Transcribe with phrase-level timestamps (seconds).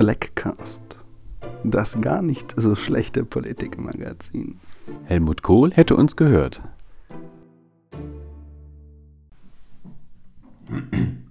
[0.00, 0.96] Blackcast.
[1.62, 4.58] Das gar nicht so schlechte Politikmagazin.
[5.04, 6.62] Helmut Kohl hätte uns gehört.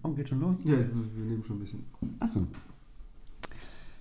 [0.04, 0.60] Oh, geht schon los?
[0.66, 1.84] Ja, wir nehmen schon ein bisschen.
[2.20, 2.46] Achso.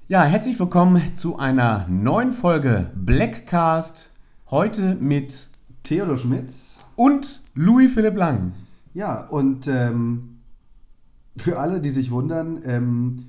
[0.07, 4.11] Ja, herzlich willkommen zu einer neuen Folge Blackcast.
[4.51, 5.49] Heute mit
[5.83, 6.85] Theodor Schmitz.
[6.95, 8.53] und Louis Philipp Lang.
[8.93, 10.41] Ja, und ähm,
[11.39, 13.25] für alle, die sich wundern, ähm,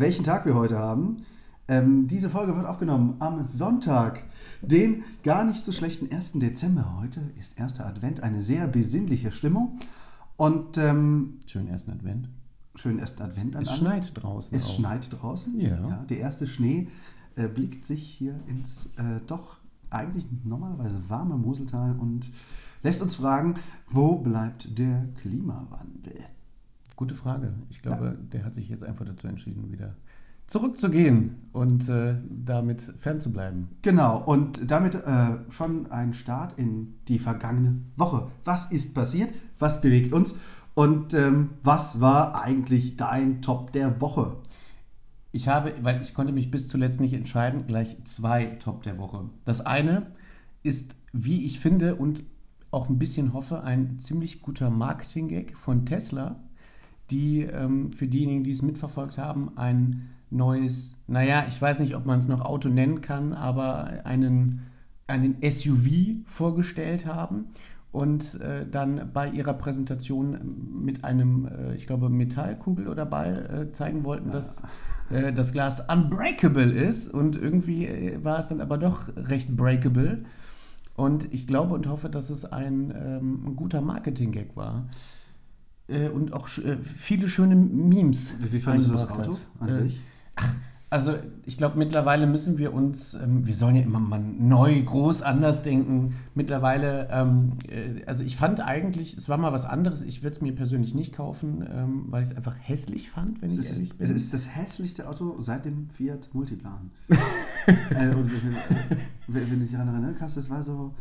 [0.00, 1.18] welchen Tag wir heute haben,
[1.66, 4.24] ähm, diese Folge wird aufgenommen am Sonntag,
[4.60, 6.32] den gar nicht so schlechten 1.
[6.34, 6.98] Dezember.
[7.00, 9.78] Heute ist erster Advent, eine sehr besinnliche Stimmung.
[10.36, 12.28] Und ähm, Schönen ersten Advent.
[12.74, 14.56] schönen ersten Advent an Es schneit draußen.
[14.56, 14.74] Es auch.
[14.74, 15.60] schneit draußen.
[15.60, 16.04] Ja.
[16.08, 16.88] der erste Schnee
[17.36, 22.30] äh, blickt sich hier ins äh, doch eigentlich normalerweise warme Moseltal und
[22.82, 23.54] lässt uns fragen,
[23.88, 26.18] wo bleibt der Klimawandel?
[26.96, 27.54] Gute Frage.
[27.70, 29.96] Ich glaube, der hat sich jetzt einfach dazu entschieden, wieder
[30.46, 33.68] zurückzugehen und äh, damit fernzubleiben.
[33.82, 38.30] Genau, und damit äh, schon ein Start in die vergangene Woche.
[38.44, 39.32] Was ist passiert?
[39.58, 40.36] Was bewegt uns?
[40.74, 44.36] Und ähm, was war eigentlich dein Top der Woche?
[45.32, 49.30] Ich habe, weil ich konnte mich bis zuletzt nicht entscheiden, gleich zwei Top der Woche.
[49.44, 50.12] Das eine
[50.62, 52.24] ist, wie ich finde und
[52.70, 56.40] auch ein bisschen hoffe, ein ziemlich guter Marketing-Gag von Tesla,
[57.10, 62.06] die ähm, für diejenigen, die es mitverfolgt haben, ein neues, naja, ich weiß nicht, ob
[62.06, 64.62] man es noch Auto nennen kann, aber einen,
[65.06, 67.46] einen SUV vorgestellt haben
[67.92, 73.72] und äh, dann bei ihrer Präsentation mit einem, äh, ich glaube, Metallkugel oder Ball äh,
[73.72, 74.62] zeigen wollten, dass
[75.10, 80.16] äh, das Glas unbreakable ist und irgendwie äh, war es dann aber doch recht breakable.
[80.96, 84.88] Und ich glaube und hoffe, dass es ein, ähm, ein guter Marketing-Gag war.
[85.88, 88.32] Äh, und auch äh, viele schöne Memes.
[88.50, 89.38] Wie fandest du das Auto hat.
[89.60, 90.00] an Äh, sich?
[90.90, 91.14] also
[91.44, 95.62] ich glaube, mittlerweile müssen wir uns, ähm, wir sollen ja immer mal neu, groß, anders
[95.62, 96.14] denken.
[96.34, 100.02] Mittlerweile, ähm, äh, also ich fand eigentlich, es war mal was anderes.
[100.02, 103.48] Ich würde es mir persönlich nicht kaufen, ähm, weil ich es einfach hässlich fand, wenn
[103.48, 104.04] Es ich ist, ehrlich bin.
[104.04, 106.92] es ist das hässlichste Auto seit dem Fiat Multiplan.
[107.08, 108.54] äh, und wenn,
[109.26, 110.94] wenn, wenn du dich daran erinnern kannst, das war so.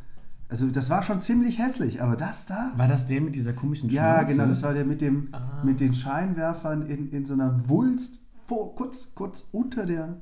[0.53, 2.73] Also, das war schon ziemlich hässlich, aber das da.
[2.75, 4.35] war das der mit dieser komischen Ja, Schnauze?
[4.35, 5.63] genau, das war der mit, dem, Ah.
[5.63, 10.17] mit den Scheinwerfern in, in so einer Wulst vor, kurz, kurz unter der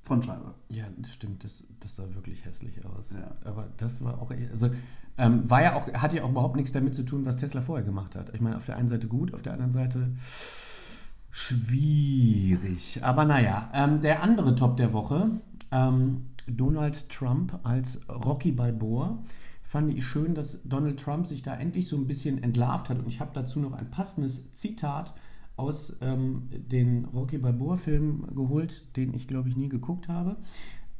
[0.00, 0.52] Frontscheibe.
[0.68, 3.12] Ja, das stimmt, das, das sah wirklich hässlich aus.
[3.12, 3.36] Ja.
[3.48, 4.68] Aber das war auch, also
[5.16, 7.84] ähm, war ja auch, hat ja auch überhaupt nichts damit zu tun, was Tesla vorher
[7.84, 8.34] gemacht hat.
[8.34, 10.10] Ich meine, auf der einen Seite gut, auf der anderen Seite
[11.30, 12.98] schwierig.
[13.04, 15.30] Aber naja, ähm, der andere Top der Woche,
[15.70, 19.18] ähm, Donald Trump als Rocky Balboa.
[19.72, 22.98] Fand ich schön, dass Donald Trump sich da endlich so ein bisschen entlarvt hat.
[22.98, 25.14] Und ich habe dazu noch ein passendes Zitat
[25.56, 30.36] aus ähm, den Rocky Balboa-Film geholt, den ich, glaube ich, nie geguckt habe.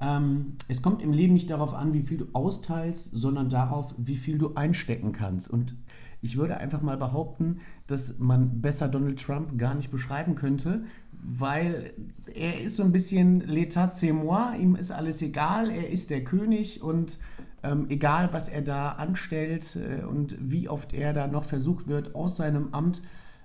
[0.01, 4.17] Ähm, es kommt im Leben nicht darauf an, wie viel du austeilst, sondern darauf, wie
[4.17, 5.51] viel du einstecken kannst.
[5.51, 5.77] Und
[6.23, 11.93] ich würde einfach mal behaupten, dass man besser Donald Trump gar nicht beschreiben könnte, weil
[12.35, 16.25] er ist so ein bisschen l'état c'est moi, ihm ist alles egal, er ist der
[16.25, 17.19] König und
[17.63, 22.15] ähm, egal, was er da anstellt äh, und wie oft er da noch versucht wird,
[22.15, 23.03] aus seinem Amt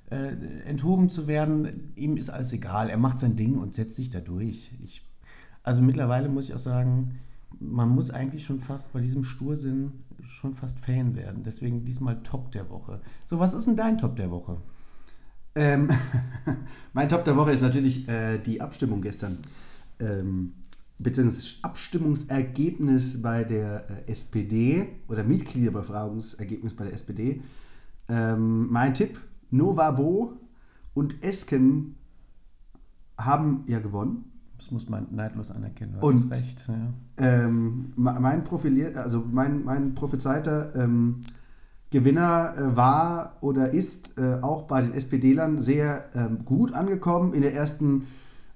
[0.09, 0.33] äh,
[0.66, 2.89] enthoben zu werden, ihm ist alles egal.
[2.89, 4.72] Er macht sein Ding und setzt sich da durch.
[4.81, 5.07] Ich,
[5.63, 7.19] also mittlerweile muss ich auch sagen,
[7.59, 11.44] man muss eigentlich schon fast bei diesem Stursinn schon fast Fan werden.
[11.44, 13.01] Deswegen diesmal Top der Woche.
[13.25, 14.57] So, was ist denn dein Top der Woche?
[15.55, 15.89] Ähm,
[16.94, 19.39] mein Top der Woche ist natürlich äh, die Abstimmung gestern.
[19.99, 20.53] Ähm,
[21.00, 27.41] beziehungsweise das Abstimmungsergebnis bei der äh, SPD oder Mitgliederbefragungsergebnis bei der SPD.
[28.09, 29.19] Ähm, mein Tipp:
[29.52, 30.34] Novabo
[30.94, 31.96] und Esken
[33.18, 34.31] haben ja gewonnen.
[34.58, 35.97] Das muss man neidlos anerkennen.
[36.00, 36.68] Du Und- recht.
[36.68, 36.94] Ja.
[37.46, 41.22] Ähm, me- mein profilier, also mein, mein prophezeiter ähm,
[41.91, 47.34] Gewinner äh, war oder ist äh, auch bei den SPD-Lern sehr ähm, gut angekommen.
[47.34, 48.08] In der ersten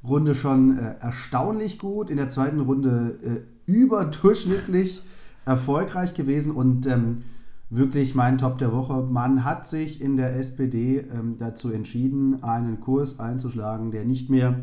[0.04, 5.04] Runde schon äh, erstaunlich gut, in der zweiten Runde äh, überdurchschnittlich
[5.46, 7.24] erfolgreich gewesen und ähm,
[7.70, 9.04] wirklich mein Top der Woche.
[9.04, 14.60] Man hat sich in der SPD ähm, dazu entschieden, einen Kurs einzuschlagen, der nicht mehr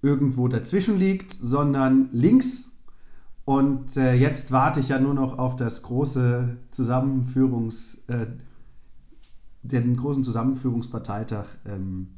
[0.00, 2.72] irgendwo dazwischen liegt, sondern links.
[3.44, 8.26] Und äh, jetzt warte ich ja nur noch auf das große Zusammenführungs, äh,
[9.62, 12.08] den großen Zusammenführungsparteitag ähm,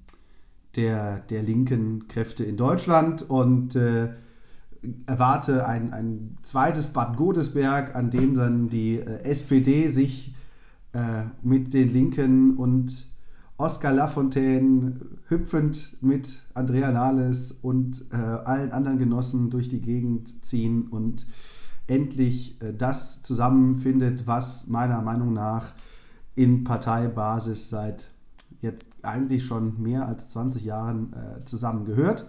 [0.77, 4.11] der, der linken Kräfte in Deutschland und äh,
[5.07, 10.35] erwarte ein, ein zweites Bad Godesberg, an dem dann die äh, SPD sich
[10.93, 13.07] äh, mit den Linken und
[13.57, 14.97] Oscar Lafontaine
[15.29, 21.25] hüpfend mit Andrea Nahles und äh, allen anderen Genossen durch die Gegend ziehen und
[21.87, 25.73] endlich äh, das zusammenfindet, was meiner Meinung nach
[26.35, 28.11] in Parteibasis seit
[28.65, 32.27] jetzt eigentlich schon mehr als 20 Jahren äh, zusammengehört.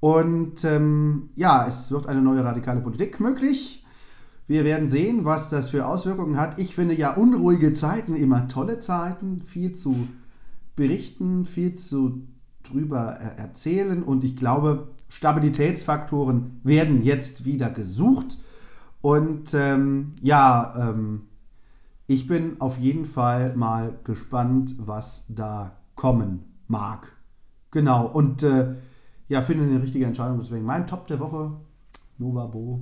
[0.00, 3.84] Und ähm, ja, es wird eine neue radikale Politik möglich.
[4.46, 6.58] Wir werden sehen, was das für Auswirkungen hat.
[6.58, 10.08] Ich finde ja unruhige Zeiten immer tolle Zeiten, viel zu
[10.76, 12.26] berichten, viel zu
[12.62, 18.38] drüber äh, erzählen und ich glaube, Stabilitätsfaktoren werden jetzt wieder gesucht.
[19.00, 21.22] Und ähm, ja, ähm,
[22.06, 27.12] ich bin auf jeden Fall mal gespannt, was da kommen mag.
[27.70, 28.74] Genau, und äh,
[29.28, 30.38] ja, finde eine richtige Entscheidung.
[30.38, 31.52] Deswegen mein Top der Woche,
[32.18, 32.80] Nova Bo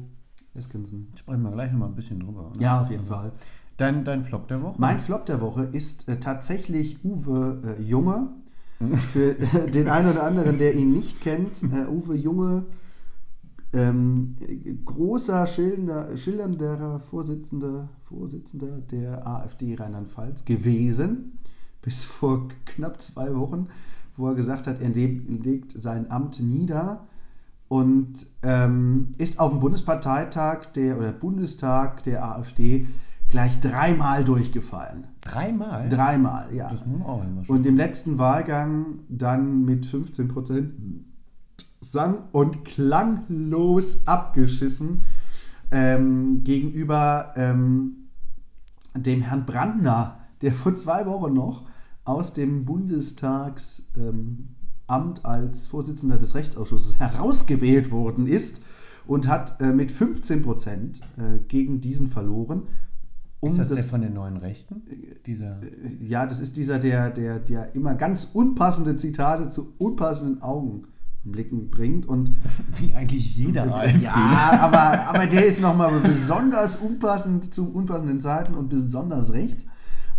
[0.54, 1.08] Eskinson.
[1.14, 2.50] Sprechen wir gleich nochmal ein bisschen drüber.
[2.50, 2.60] Oder?
[2.60, 3.32] Ja, auf jeden Fall.
[3.76, 4.80] Dein, dein Flop der Woche?
[4.80, 8.28] Mein Flop der Woche ist äh, tatsächlich Uwe äh, Junge.
[8.96, 12.66] Für äh, den einen oder anderen, der ihn nicht kennt, äh, Uwe Junge,
[13.74, 14.36] ähm,
[14.84, 21.38] großer schildernder, schildernder Vorsitzender, Vorsitzender der AfD Rheinland-Pfalz gewesen,
[21.82, 23.68] bis vor knapp zwei Wochen,
[24.16, 27.06] wo er gesagt hat, er legt sein Amt nieder
[27.68, 32.86] und ähm, ist auf dem Bundesparteitag der oder Bundestag der AfD
[33.28, 35.08] gleich dreimal durchgefallen.
[35.20, 35.88] Dreimal?
[35.88, 36.70] Dreimal, ja.
[36.70, 40.74] Das man auch immer Und im letzten Wahlgang dann mit 15 Prozent
[41.84, 45.02] sang- und klanglos abgeschissen
[45.70, 48.08] ähm, gegenüber ähm,
[48.96, 51.64] dem Herrn Brandner, der vor zwei Wochen noch
[52.04, 58.62] aus dem Bundestagsamt ähm, als Vorsitzender des Rechtsausschusses herausgewählt worden ist
[59.06, 62.64] und hat äh, mit 15 Prozent äh, gegen diesen verloren.
[63.40, 64.82] Um ist das, das, der von den neuen Rechten?
[65.26, 70.42] Dieser äh, ja, das ist dieser, der, der, der immer ganz unpassende Zitate zu unpassenden
[71.24, 72.06] Augenblicken bringt.
[72.06, 72.30] Und
[72.78, 74.04] Wie eigentlich jeder AfD.
[74.04, 79.66] Ja, aber, aber der ist nochmal besonders unpassend zu unpassenden Zeiten und besonders rechts.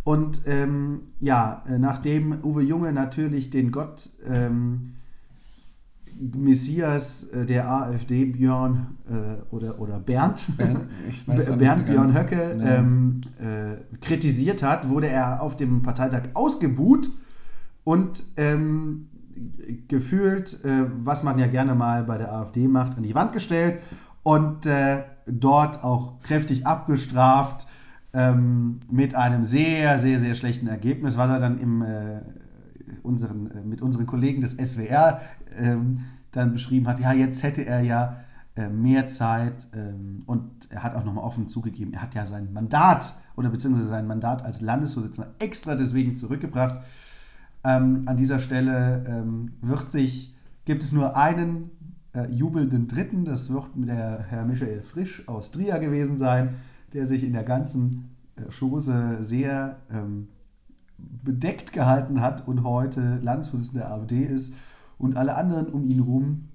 [0.03, 4.93] Und ähm, ja, nachdem Uwe Junge natürlich den Gott ähm,
[6.17, 10.87] Messias äh, der AfD Björn äh, oder, oder Bernd, Bernd,
[11.57, 17.09] Bernd Björn Höcke ähm, äh, kritisiert hat, wurde er auf dem Parteitag ausgebuht
[17.83, 19.07] und ähm,
[19.87, 23.81] gefühlt, äh, was man ja gerne mal bei der AfD macht, an die Wand gestellt
[24.23, 27.67] und äh, dort auch kräftig abgestraft
[28.13, 32.21] ähm, mit einem sehr, sehr, sehr schlechten Ergebnis, was er dann im, äh,
[33.03, 35.21] unseren, äh, mit unseren Kollegen des SWR
[35.57, 36.99] ähm, dann beschrieben hat.
[36.99, 38.17] Ja, jetzt hätte er ja
[38.55, 42.53] äh, mehr Zeit ähm, und er hat auch nochmal offen zugegeben, er hat ja sein
[42.53, 46.77] Mandat oder beziehungsweise sein Mandat als Landesvorsitzender extra deswegen zurückgebracht.
[47.65, 50.35] Ähm, an dieser Stelle ähm, wird sich,
[50.65, 51.71] gibt es nur einen
[52.13, 56.55] äh, jubelnden Dritten, das wird der Herr Michael Frisch aus Trier gewesen sein
[56.95, 60.29] der sich in der ganzen äh, Chose sehr ähm,
[60.97, 64.53] bedeckt gehalten hat und heute Landesvorsitzender der AfD ist
[64.97, 66.47] und alle anderen um ihn herum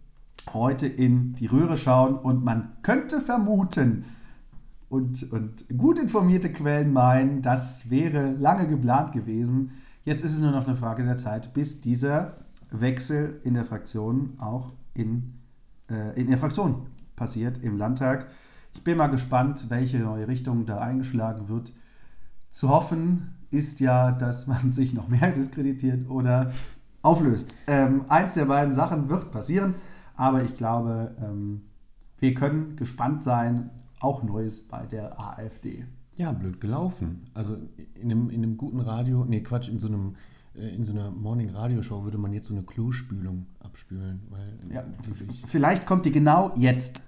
[0.54, 4.06] heute in die Röhre schauen und man könnte vermuten
[4.88, 9.72] und, und gut informierte Quellen meinen, das wäre lange geplant gewesen.
[10.10, 12.38] Jetzt ist es nur noch eine Frage der Zeit, bis dieser
[12.72, 15.34] Wechsel in der Fraktion auch in,
[15.88, 18.26] äh, in der Fraktion passiert im Landtag.
[18.74, 21.72] Ich bin mal gespannt, welche neue Richtung da eingeschlagen wird.
[22.50, 26.50] Zu hoffen ist ja, dass man sich noch mehr diskreditiert oder
[27.02, 27.54] auflöst.
[27.68, 29.76] Ähm, eins der beiden Sachen wird passieren,
[30.16, 31.62] aber ich glaube, ähm,
[32.18, 33.70] wir können gespannt sein.
[34.00, 35.86] Auch Neues bei der AfD.
[36.20, 37.22] Ja, blöd gelaufen.
[37.32, 37.56] Also
[37.94, 40.16] in einem, in einem guten Radio, nee, Quatsch, in so einem
[40.54, 44.52] äh, in so einer Morning Radio Show würde man jetzt so eine Klospülung abspülen, weil
[44.70, 44.84] ja,
[45.46, 47.04] vielleicht kommt die genau jetzt.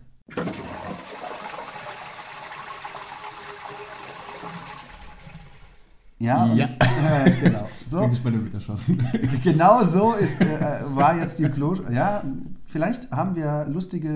[6.18, 6.66] Ja, ja.
[7.26, 7.68] äh, genau.
[7.84, 8.08] So.
[8.24, 9.06] Bin wieder schaffen.
[9.44, 11.74] genau so ist, äh, war jetzt die Klo.
[11.92, 12.24] Ja,
[12.64, 14.08] vielleicht haben wir lustige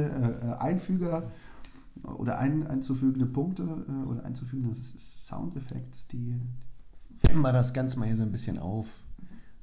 [0.43, 1.25] äh, Einfüger
[2.07, 6.41] oder ein, einzufügende Punkte äh, oder einzufügende Soundeffekte, die.
[7.19, 8.89] Fetten wir das Ganze mal hier so ein bisschen auf.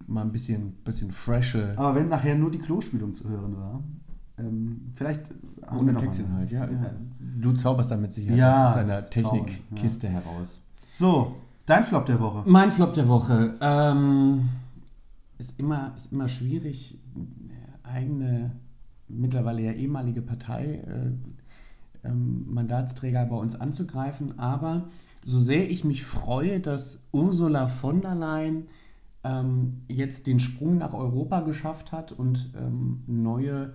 [0.06, 1.74] Mal ein bisschen, bisschen frische.
[1.78, 3.84] Aber wenn nachher nur die Klospülung zu hören war,
[4.38, 5.30] ähm, vielleicht
[5.66, 6.70] haben Ohne wir noch Textinhalt, ja.
[6.70, 6.94] ja.
[7.40, 10.14] Du zauberst damit sicher ja, aus deiner Technikkiste ja.
[10.14, 10.60] heraus.
[10.92, 11.36] So,
[11.66, 12.44] Dein Flop der Woche.
[12.46, 13.56] Mein Flop der Woche.
[13.62, 14.50] Ähm,
[15.38, 17.00] ist, immer, ist immer schwierig,
[17.84, 18.52] eigene,
[19.08, 21.12] mittlerweile ja ehemalige Partei, äh,
[22.04, 24.40] ähm, Mandatsträger bei uns anzugreifen.
[24.40, 24.88] Aber
[25.26, 28.68] so sehr ich mich freue, dass Ursula von der Leyen
[29.24, 33.74] ähm, jetzt den Sprung nach Europa geschafft hat und ähm, neue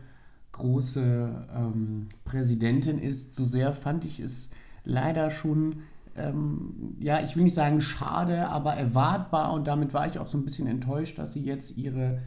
[0.53, 4.51] große ähm, Präsidentin ist, so sehr fand ich es
[4.85, 5.83] leider schon,
[6.17, 10.39] ähm, ja, ich will nicht sagen schade, aber erwartbar und damit war ich auch so
[10.39, 12.21] ein bisschen enttäuscht, dass sie jetzt ihre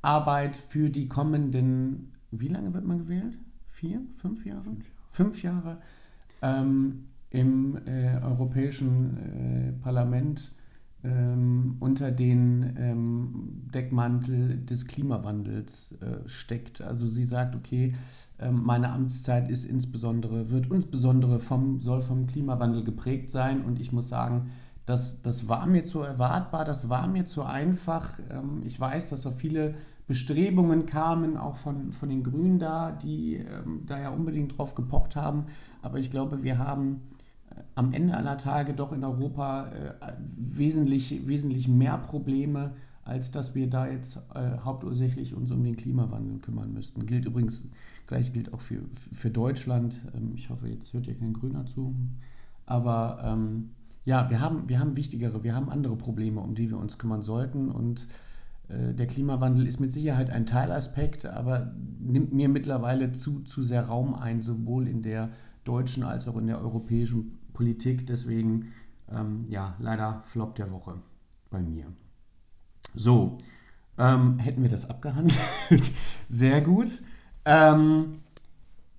[0.00, 3.38] Arbeit für die kommenden, wie lange wird man gewählt?
[3.68, 4.62] Vier, fünf Jahre?
[4.62, 5.01] Fünf Jahre.
[5.12, 5.76] Fünf Jahre
[6.40, 10.52] ähm, im äh, Europäischen äh, Parlament
[11.04, 16.80] ähm, unter den ähm, Deckmantel des Klimawandels äh, steckt.
[16.80, 17.92] Also sie sagt, okay,
[18.38, 23.92] ähm, meine Amtszeit ist insbesondere, wird insbesondere vom, soll vom Klimawandel geprägt sein und ich
[23.92, 24.50] muss sagen,
[24.86, 28.18] das, das war mir zu erwartbar, das war mir zu einfach.
[28.30, 29.74] Ähm, ich weiß, dass so viele
[30.12, 35.16] Bestrebungen kamen, auch von, von den Grünen da, die ähm, da ja unbedingt drauf gepocht
[35.16, 35.46] haben.
[35.80, 37.00] Aber ich glaube, wir haben
[37.76, 43.70] am Ende aller Tage doch in Europa äh, wesentlich, wesentlich mehr Probleme, als dass wir
[43.70, 47.06] da jetzt äh, hauptursächlich uns um den Klimawandel kümmern müssten.
[47.06, 47.70] Gilt übrigens,
[48.06, 50.02] gleich gilt auch für, für Deutschland.
[50.14, 51.94] Ähm, ich hoffe, jetzt hört ihr kein Grüner zu.
[52.66, 53.70] Aber ähm,
[54.04, 57.22] ja, wir haben, wir haben wichtigere, wir haben andere Probleme, um die wir uns kümmern
[57.22, 57.70] sollten.
[57.70, 58.31] Und äh,
[58.72, 64.14] der Klimawandel ist mit Sicherheit ein Teilaspekt, aber nimmt mir mittlerweile zu, zu sehr Raum
[64.14, 65.30] ein, sowohl in der
[65.64, 68.06] deutschen als auch in der europäischen Politik.
[68.06, 68.72] Deswegen,
[69.10, 70.94] ähm, ja, leider Flop der Woche
[71.50, 71.86] bei mir.
[72.94, 73.38] So,
[73.98, 75.38] ähm, hätten wir das abgehandelt.
[76.28, 77.02] Sehr gut.
[77.44, 78.20] Ähm,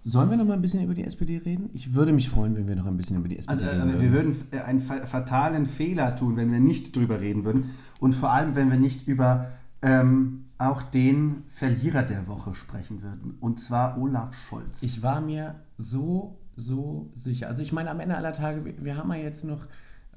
[0.03, 1.69] sollen wir noch mal ein bisschen über die SPD reden?
[1.73, 3.89] Ich würde mich freuen, wenn wir noch ein bisschen über die SPD also, reden.
[3.89, 7.71] Also, wir würden äh, einen fatalen Fehler tun, wenn wir nicht drüber reden würden.
[7.99, 9.47] Und vor allem, wenn wir nicht über
[9.83, 13.37] ähm, auch den Verlierer der Woche sprechen würden.
[13.39, 14.81] Und zwar Olaf Scholz.
[14.81, 17.47] Ich war mir so so sicher.
[17.47, 19.65] Also ich meine, am Ende aller Tage, wir, haben ja jetzt noch,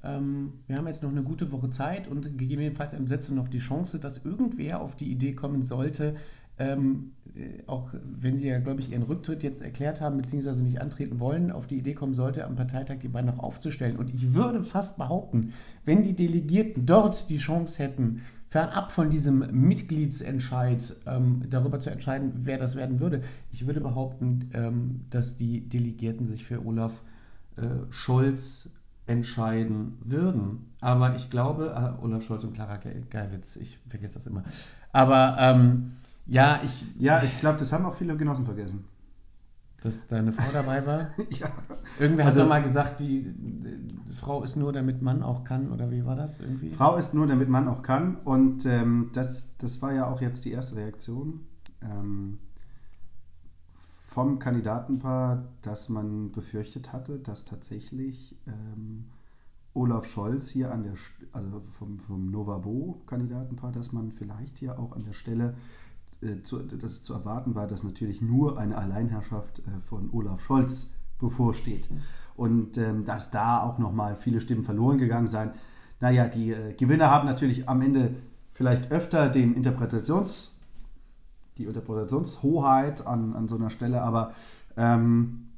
[0.03, 3.59] ähm, wir haben jetzt noch eine gute Woche Zeit und gegebenenfalls im Sätze noch die
[3.59, 6.17] Chance, dass irgendwer auf die Idee kommen sollte,
[6.59, 10.81] ähm, äh, auch wenn Sie ja, glaube ich, Ihren Rücktritt jetzt erklärt haben, beziehungsweise nicht
[10.81, 13.97] antreten wollen, auf die Idee kommen sollte, am Parteitag die beiden noch aufzustellen.
[13.97, 15.53] Und ich würde fast behaupten,
[15.85, 22.33] wenn die Delegierten dort die Chance hätten, fernab von diesem Mitgliedsentscheid ähm, darüber zu entscheiden,
[22.37, 23.23] wer das werden würde.
[23.51, 27.03] Ich würde behaupten, ähm, dass die Delegierten sich für Olaf
[27.57, 28.71] äh, Scholz
[29.07, 30.71] entscheiden würden.
[30.81, 32.79] Aber ich glaube, äh, Olaf Scholz und Clara
[33.11, 34.45] Geiwitz, ich vergesse das immer.
[34.93, 35.93] Aber ähm,
[36.27, 36.85] ja, ich.
[36.99, 38.85] Ja, ich glaube, das haben auch viele Genossen vergessen
[39.87, 41.11] dass deine Frau dabei war?
[41.31, 41.49] ja.
[41.99, 45.91] Irgendwer also, hat mal gesagt, die, die, Frau ist nur, damit Mann auch kann, oder
[45.91, 46.71] wie war das irgendwie?
[46.71, 48.17] Frau ist nur, damit Mann auch kann.
[48.17, 51.47] Und ähm, das, das war ja auch jetzt die erste Reaktion
[51.83, 52.39] ähm,
[53.77, 59.07] vom Kandidatenpaar, dass man befürchtet hatte, dass tatsächlich ähm,
[59.75, 60.95] Olaf Scholz hier an der,
[61.33, 65.55] also vom, vom Novabo-Kandidatenpaar, dass man vielleicht hier auch an der Stelle
[66.27, 70.93] äh, zu, dass zu erwarten war, dass natürlich nur eine Alleinherrschaft äh, von Olaf Scholz
[71.19, 71.89] bevorsteht.
[72.35, 75.53] Und ähm, dass da auch nochmal viele Stimmen verloren gegangen seien.
[76.01, 78.17] Naja, die äh, Gewinner haben natürlich am Ende
[78.53, 80.59] vielleicht öfter den Interpretations,
[81.57, 84.33] die Interpretationshoheit an, an so einer Stelle, aber
[84.77, 85.49] ähm,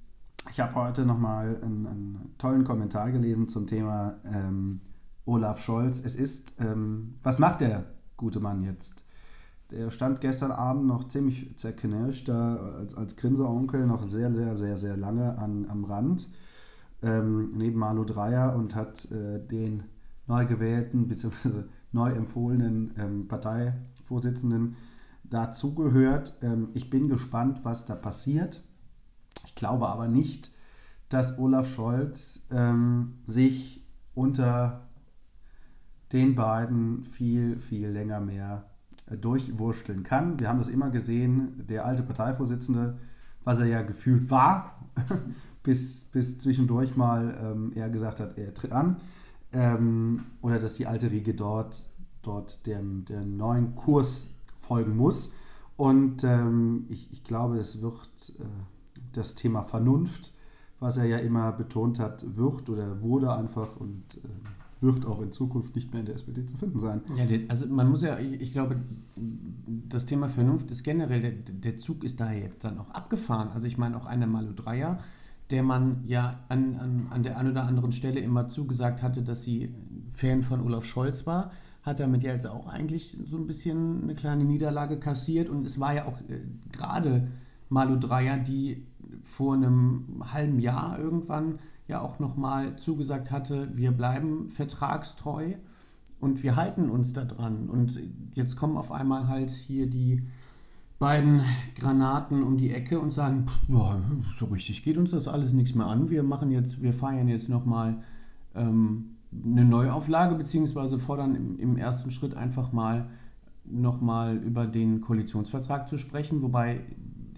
[0.51, 4.81] ich habe heute nochmal einen, einen tollen Kommentar gelesen zum Thema ähm,
[5.25, 6.01] Olaf Scholz.
[6.01, 7.85] Es ist, ähm, was macht der
[8.17, 9.05] gute Mann jetzt?
[9.71, 14.79] Der stand gestern Abend noch ziemlich zerknirscht, da als, als Grinseonkel noch sehr, sehr, sehr,
[14.79, 16.29] sehr lange an, am Rand,
[17.03, 19.83] ähm, neben Malu Dreyer und hat äh, den
[20.27, 21.65] neu gewählten bzw.
[21.93, 24.77] neu empfohlenen ähm, Parteivorsitzenden
[25.25, 26.35] dazugehört.
[26.41, 28.63] Ähm, ich bin gespannt, was da passiert.
[29.45, 30.51] Ich glaube aber nicht,
[31.11, 34.89] dass Olaf Scholz ähm, sich unter
[36.13, 38.68] den beiden viel, viel länger mehr
[39.17, 40.39] durchwurschteln kann.
[40.39, 42.99] Wir haben das immer gesehen, der alte Parteivorsitzende,
[43.45, 44.91] was er ja gefühlt war,
[45.63, 48.97] bis, bis zwischendurch mal ähm, er gesagt hat, er tritt an.
[49.53, 51.89] Ähm, oder dass die alte Riege dort,
[52.23, 55.33] dort dem, der neuen Kurs folgen muss.
[55.77, 58.45] Und ähm, ich, ich glaube, es wird äh,
[59.13, 60.35] das Thema Vernunft,
[60.81, 64.29] was er ja immer betont hat, wird oder wurde einfach und äh,
[64.81, 67.03] wird auch in Zukunft nicht mehr in der SPD zu finden sein.
[67.17, 68.81] Ja, also man muss ja, ich, ich glaube,
[69.89, 73.49] das Thema Vernunft ist generell, der, der, Zug ist daher jetzt dann auch abgefahren.
[73.53, 74.99] Also ich meine auch eine Malu Dreier,
[75.51, 79.43] der man ja an, an, an der einen oder anderen Stelle immer zugesagt hatte, dass
[79.43, 79.75] sie
[80.11, 81.51] Fan von Olaf Scholz war,
[81.83, 85.81] hat damit ja jetzt auch eigentlich so ein bisschen eine kleine Niederlage kassiert und es
[85.81, 87.29] war ja auch äh, gerade
[87.69, 88.87] Malu Dreier, die
[89.25, 91.59] vor einem halben Jahr irgendwann
[91.89, 95.55] ja auch nochmal zugesagt hatte, wir bleiben vertragstreu.
[96.21, 97.69] und wir halten uns da dran.
[97.69, 98.01] Und
[98.35, 100.27] jetzt kommen auf einmal halt hier die
[100.99, 101.43] beiden
[101.77, 105.87] Granaten um die Ecke und sagen, pff, so richtig geht uns das alles nichts mehr
[105.87, 106.11] an.
[106.11, 108.03] Wir machen jetzt, wir feiern jetzt nochmal
[108.55, 113.11] ähm, eine Neuauflage, beziehungsweise fordern im, im ersten Schritt einfach mal
[113.65, 116.81] nochmal über den Koalitionsvertrag zu sprechen, wobei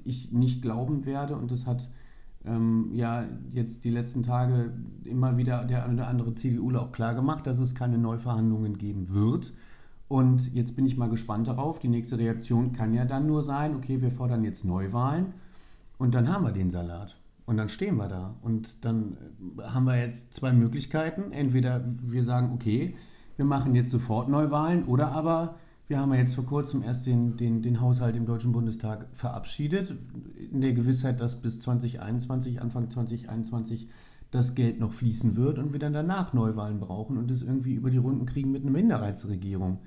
[0.04, 1.90] ich nicht glauben werde, und das hat
[2.44, 4.72] ähm, ja jetzt die letzten Tage
[5.04, 9.12] immer wieder der eine oder andere CDUler auch klar gemacht, dass es keine Neuverhandlungen geben
[9.14, 9.52] wird.
[10.08, 11.78] Und jetzt bin ich mal gespannt darauf.
[11.78, 15.34] Die nächste Reaktion kann ja dann nur sein, okay, wir fordern jetzt Neuwahlen
[15.98, 17.16] und dann haben wir den Salat.
[17.46, 18.36] Und dann stehen wir da.
[18.42, 19.16] Und dann
[19.58, 21.32] äh, haben wir jetzt zwei Möglichkeiten.
[21.32, 22.94] Entweder wir sagen, okay,
[23.36, 25.56] wir machen jetzt sofort Neuwahlen oder aber
[25.90, 29.92] wir haben ja jetzt vor kurzem erst den, den, den Haushalt im Deutschen Bundestag verabschiedet,
[30.52, 33.88] in der Gewissheit, dass bis 2021, Anfang 2021
[34.30, 37.90] das Geld noch fließen wird und wir dann danach Neuwahlen brauchen und es irgendwie über
[37.90, 39.78] die Runden kriegen mit einer Minderheitsregierung.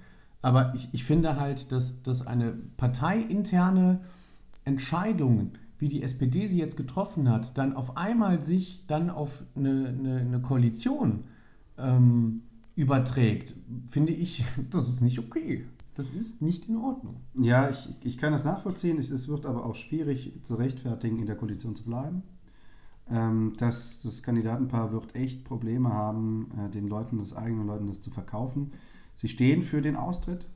[0.42, 4.02] Aber ich, ich finde halt, dass, dass eine parteiinterne
[4.66, 9.96] Entscheidung, wie die SPD sie jetzt getroffen hat, dann auf einmal sich dann auf eine,
[9.98, 11.24] eine, eine Koalition
[11.78, 12.42] ähm,
[12.76, 13.56] überträgt,
[13.88, 15.64] finde ich, das ist nicht okay.
[15.96, 17.22] Das ist nicht in Ordnung.
[17.36, 18.98] Ja, ich, ich kann das nachvollziehen.
[18.98, 22.24] Es, es wird aber auch schwierig zu rechtfertigen, in der Koalition zu bleiben.
[23.10, 28.02] Ähm, das, das Kandidatenpaar wird echt Probleme haben, äh, den Leuten, des eigenen Leuten das
[28.02, 28.72] zu verkaufen.
[29.16, 30.48] Sie stehen für den Austritt.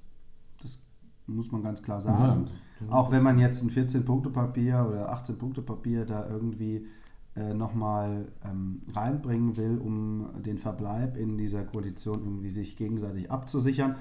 [0.62, 0.82] Das
[1.28, 2.48] muss man ganz klar sagen.
[2.80, 6.88] Ja, auch wenn man jetzt ein 14-Punkte-Papier oder 18-Punkte-Papier da irgendwie
[7.36, 13.98] äh, nochmal ähm, reinbringen will, um den Verbleib in dieser Koalition irgendwie sich gegenseitig abzusichern.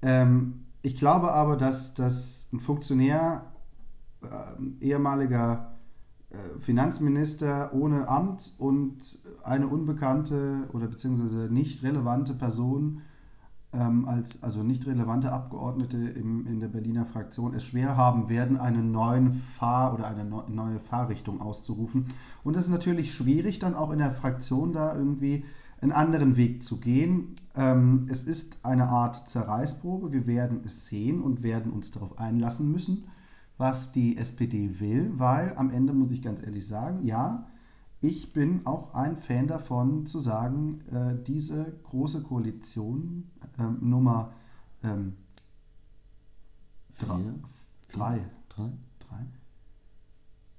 [0.00, 3.52] Ähm, ich glaube aber, dass, dass ein Funktionär,
[4.22, 5.78] äh, ehemaliger
[6.30, 13.02] äh, Finanzminister ohne Amt und eine unbekannte oder beziehungsweise nicht relevante Person
[13.72, 18.56] ähm, als also nicht relevante Abgeordnete im, in der Berliner Fraktion es schwer haben werden,
[18.56, 22.06] eine neue Fahr- oder eine neue Fahrrichtung auszurufen.
[22.42, 25.44] Und es ist natürlich schwierig, dann auch in der Fraktion da irgendwie
[25.80, 27.36] einen anderen Weg zu gehen.
[27.54, 30.12] Ähm, es ist eine Art Zerreißprobe.
[30.12, 33.04] Wir werden es sehen und werden uns darauf einlassen müssen,
[33.58, 37.48] was die SPD will, weil am Ende muss ich ganz ehrlich sagen, ja,
[38.00, 44.32] ich bin auch ein Fan davon zu sagen, äh, diese große Koalition ähm, Nummer
[44.82, 45.16] ähm,
[46.98, 47.20] drei,
[47.88, 49.26] drei, drei, drei,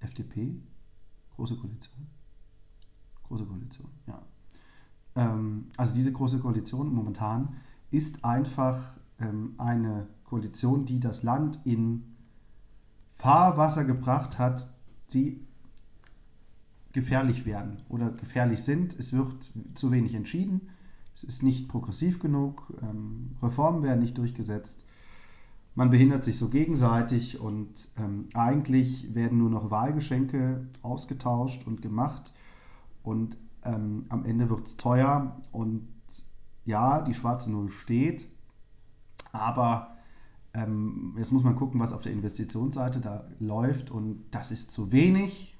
[0.01, 0.62] FDP,
[1.36, 2.08] große Koalition,
[3.23, 4.21] große Koalition, ja
[5.15, 7.56] ähm, also diese große Koalition momentan
[7.91, 12.15] ist einfach ähm, eine Koalition, die das Land in
[13.15, 14.67] Fahrwasser gebracht hat,
[15.13, 15.45] die
[16.93, 18.97] gefährlich werden oder gefährlich sind.
[18.97, 20.69] Es wird zu wenig entschieden,
[21.13, 24.86] es ist nicht progressiv genug, ähm, Reformen werden nicht durchgesetzt,
[25.74, 32.34] man behindert sich so gegenseitig und ähm, eigentlich werden nur noch Wahlgeschenke ausgetauscht und gemacht.
[33.04, 35.88] Und ähm, am Ende wird es teuer und
[36.65, 38.28] ja, die schwarze Null steht,
[39.32, 39.95] aber
[40.54, 44.91] ähm, jetzt muss man gucken, was auf der Investitionsseite da läuft und das ist zu
[44.91, 45.56] wenig.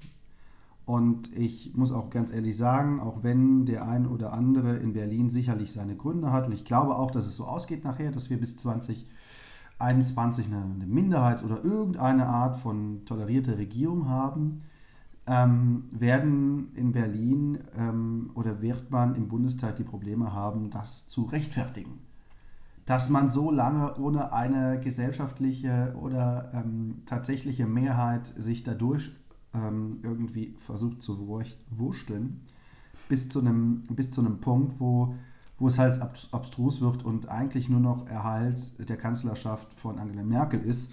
[0.84, 5.28] Und ich muss auch ganz ehrlich sagen, auch wenn der ein oder andere in Berlin
[5.28, 8.40] sicherlich seine Gründe hat und ich glaube auch, dass es so ausgeht nachher, dass wir
[8.40, 14.62] bis 2021 eine, eine Minderheits- oder irgendeine Art von tolerierter Regierung haben,
[15.26, 21.22] ähm, werden in Berlin ähm, oder wird man im Bundestag die Probleme haben, das zu
[21.22, 22.00] rechtfertigen.
[22.86, 29.12] Dass man so lange ohne eine gesellschaftliche oder ähm, tatsächliche Mehrheit sich dadurch
[29.54, 31.28] ähm, irgendwie versucht zu
[31.70, 32.40] wursteln,
[33.08, 35.14] bis zu einem, bis zu einem Punkt, wo,
[35.58, 36.00] wo es halt
[36.32, 40.92] abstrus wird und eigentlich nur noch Erhalt der Kanzlerschaft von Angela Merkel ist.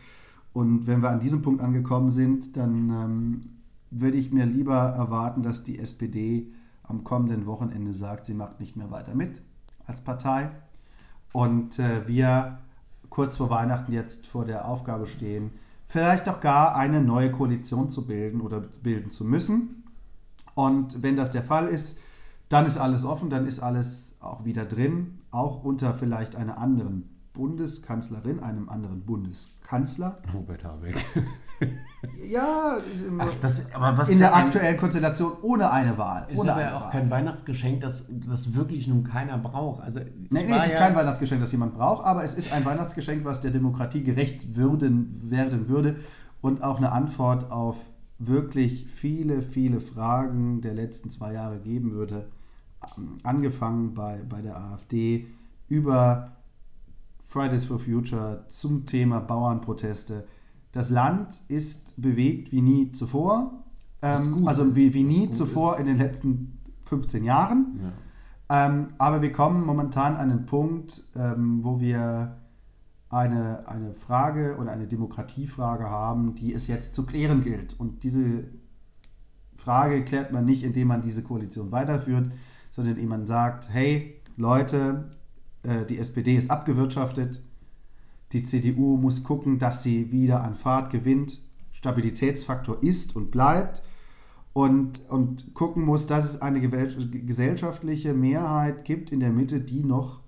[0.53, 3.41] Und wenn wir an diesem Punkt angekommen sind, dann ähm,
[3.91, 6.51] würde ich mir lieber erwarten, dass die SPD
[6.83, 9.41] am kommenden Wochenende sagt, sie macht nicht mehr weiter mit
[9.85, 10.49] als Partei.
[11.31, 12.59] Und äh, wir
[13.09, 15.51] kurz vor Weihnachten jetzt vor der Aufgabe stehen,
[15.85, 19.83] vielleicht doch gar eine neue Koalition zu bilden oder bilden zu müssen.
[20.53, 21.99] Und wenn das der Fall ist,
[22.49, 27.09] dann ist alles offen, dann ist alles auch wieder drin, auch unter vielleicht einer anderen
[27.33, 30.19] Bundeskanzlerin, einem anderen Bundeskanzler.
[30.33, 30.95] Robert Habeck.
[32.27, 32.77] ja,
[33.17, 36.27] Ach, das, aber was in der aktuellen Konstellation ohne eine Wahl.
[36.29, 36.91] Ist ohne aber ja auch Wahl.
[36.91, 39.83] kein Weihnachtsgeschenk, das, das wirklich nun keiner braucht.
[39.83, 42.63] Also, nee, nee es ist ja kein Weihnachtsgeschenk, das jemand braucht, aber es ist ein
[42.65, 45.97] Weihnachtsgeschenk, was der Demokratie gerecht würden, werden würde
[46.41, 47.77] und auch eine Antwort auf
[48.19, 52.29] wirklich viele, viele Fragen der letzten zwei Jahre geben würde.
[53.23, 55.27] Angefangen bei, bei der AfD
[55.67, 56.25] über
[57.25, 60.27] Fridays for Future, zum Thema Bauernproteste.
[60.71, 63.63] Das Land ist bewegt wie nie zuvor.
[64.01, 65.79] Ähm, also wie, wie nie zuvor ist.
[65.81, 67.79] in den letzten 15 Jahren.
[68.49, 68.67] Ja.
[68.67, 72.37] Ähm, aber wir kommen momentan an einen Punkt, ähm, wo wir
[73.09, 77.79] eine, eine Frage oder eine Demokratiefrage haben, die es jetzt zu klären gilt.
[77.79, 78.45] Und diese
[79.55, 82.31] Frage klärt man nicht, indem man diese Koalition weiterführt,
[82.71, 85.09] sondern indem man sagt, hey Leute,
[85.63, 87.41] äh, die SPD ist abgewirtschaftet,
[88.31, 91.39] die CDU muss gucken, dass sie wieder an Fahrt gewinnt,
[91.71, 93.81] Stabilitätsfaktor ist und bleibt
[94.53, 100.21] und, und gucken muss, dass es eine gesellschaftliche Mehrheit gibt in der Mitte, die noch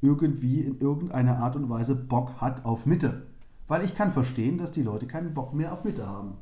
[0.00, 3.26] irgendwie in irgendeiner Art und Weise Bock hat auf Mitte.
[3.66, 6.34] Weil ich kann verstehen, dass die Leute keinen Bock mehr auf Mitte haben.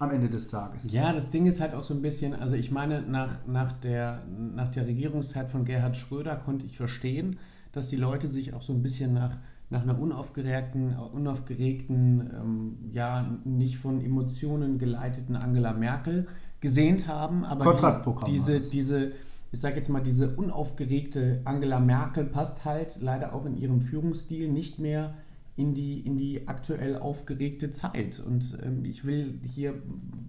[0.00, 0.92] Am Ende des Tages.
[0.92, 4.24] Ja, das Ding ist halt auch so ein bisschen, also ich meine, nach, nach, der,
[4.28, 7.36] nach der Regierungszeit von Gerhard Schröder konnte ich verstehen,
[7.72, 9.36] dass die Leute sich auch so ein bisschen nach,
[9.70, 16.26] nach einer unaufgeregten, unaufgeregten ähm, ja, nicht von Emotionen geleiteten Angela Merkel
[16.60, 17.44] gesehnt haben.
[17.44, 18.26] Aber Kontrastprogramm.
[18.26, 19.12] Die, diese, diese,
[19.52, 24.50] ich sage jetzt mal, diese unaufgeregte Angela Merkel passt halt leider auch in ihrem Führungsstil
[24.50, 25.14] nicht mehr
[25.58, 28.22] in die, in die aktuell aufgeregte Zeit.
[28.24, 29.74] Und ähm, ich will hier,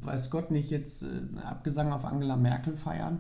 [0.02, 1.08] weiß Gott, nicht jetzt äh,
[1.46, 3.20] Abgesang auf Angela Merkel feiern,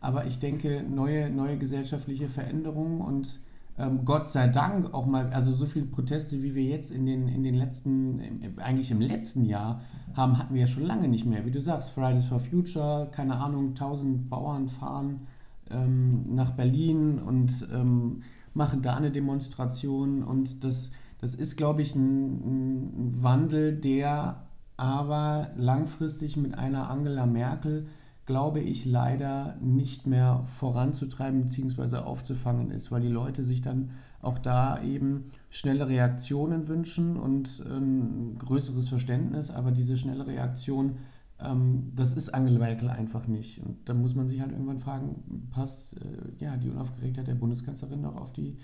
[0.00, 3.38] aber ich denke, neue, neue gesellschaftliche Veränderungen und
[3.78, 7.28] ähm, Gott sei Dank auch mal, also so viele Proteste, wie wir jetzt in den,
[7.28, 8.20] in den letzten,
[8.58, 9.80] eigentlich im letzten Jahr
[10.14, 11.46] haben, hatten wir ja schon lange nicht mehr.
[11.46, 15.26] Wie du sagst, Fridays for Future, keine Ahnung, 1000 Bauern fahren
[15.70, 18.22] ähm, nach Berlin und ähm,
[18.54, 20.22] machen da eine Demonstration.
[20.22, 24.42] Und das, das ist, glaube ich, ein, ein Wandel, der
[24.76, 27.86] aber langfristig mit einer Angela Merkel,
[28.26, 31.98] glaube ich, leider nicht mehr voranzutreiben bzw.
[31.98, 38.38] aufzufangen ist, weil die Leute sich dann auch da eben schnelle Reaktionen wünschen und ein
[38.38, 40.96] größeres Verständnis, aber diese schnelle Reaktion
[41.44, 43.58] ähm, das ist Angela Merkel einfach nicht.
[43.64, 48.00] Und da muss man sich halt irgendwann fragen, passt äh, ja, die Unaufgeregtheit der Bundeskanzlerin
[48.00, 48.56] noch auf die,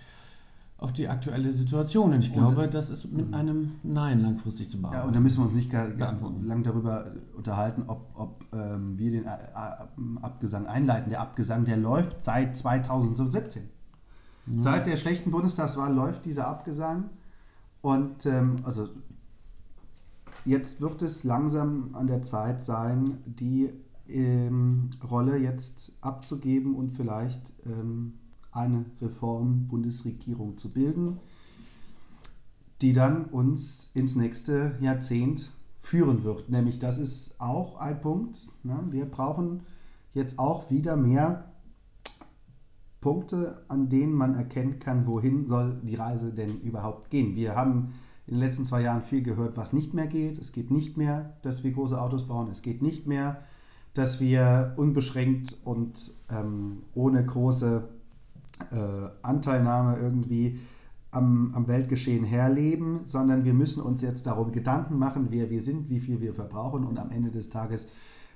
[0.78, 2.12] auf die aktuelle Situation?
[2.12, 5.02] Und ich glaube, und, das ist mit einem Nein langfristig zu beantworten.
[5.02, 8.96] Ja, und da müssen wir uns nicht gar, gar lang darüber unterhalten, ob, ob ähm,
[8.96, 11.10] wir den äh, äh, Abgesang einleiten.
[11.10, 13.64] Der Abgesang, der läuft seit 2017.
[14.46, 14.60] Ja.
[14.60, 17.10] Seit der schlechten Bundestagswahl läuft dieser Abgesang.
[17.82, 18.88] Und ähm, also
[20.44, 23.72] jetzt wird es langsam an der Zeit sein, die
[24.06, 28.14] ähm, Rolle jetzt abzugeben und vielleicht ähm,
[28.52, 31.18] eine Reform-Bundesregierung zu bilden,
[32.80, 36.48] die dann uns ins nächste Jahrzehnt führen wird.
[36.48, 38.50] Nämlich das ist auch ein Punkt.
[38.62, 38.78] Ne?
[38.90, 39.62] Wir brauchen
[40.14, 41.52] jetzt auch wieder mehr
[43.00, 47.36] Punkte, an denen man erkennen kann, wohin soll die Reise denn überhaupt gehen.
[47.36, 47.94] Wir haben
[48.26, 50.38] in den letzten zwei Jahren viel gehört, was nicht mehr geht.
[50.38, 52.48] Es geht nicht mehr, dass wir große Autos bauen.
[52.50, 53.42] Es geht nicht mehr,
[53.94, 57.88] dass wir unbeschränkt und ähm, ohne große
[58.70, 60.60] äh, Anteilnahme irgendwie
[61.10, 65.88] am, am, Weltgeschehen herleben, sondern wir müssen uns jetzt darum Gedanken machen, wer wir sind,
[65.88, 67.88] wie viel wir verbrauchen und am Ende des Tages,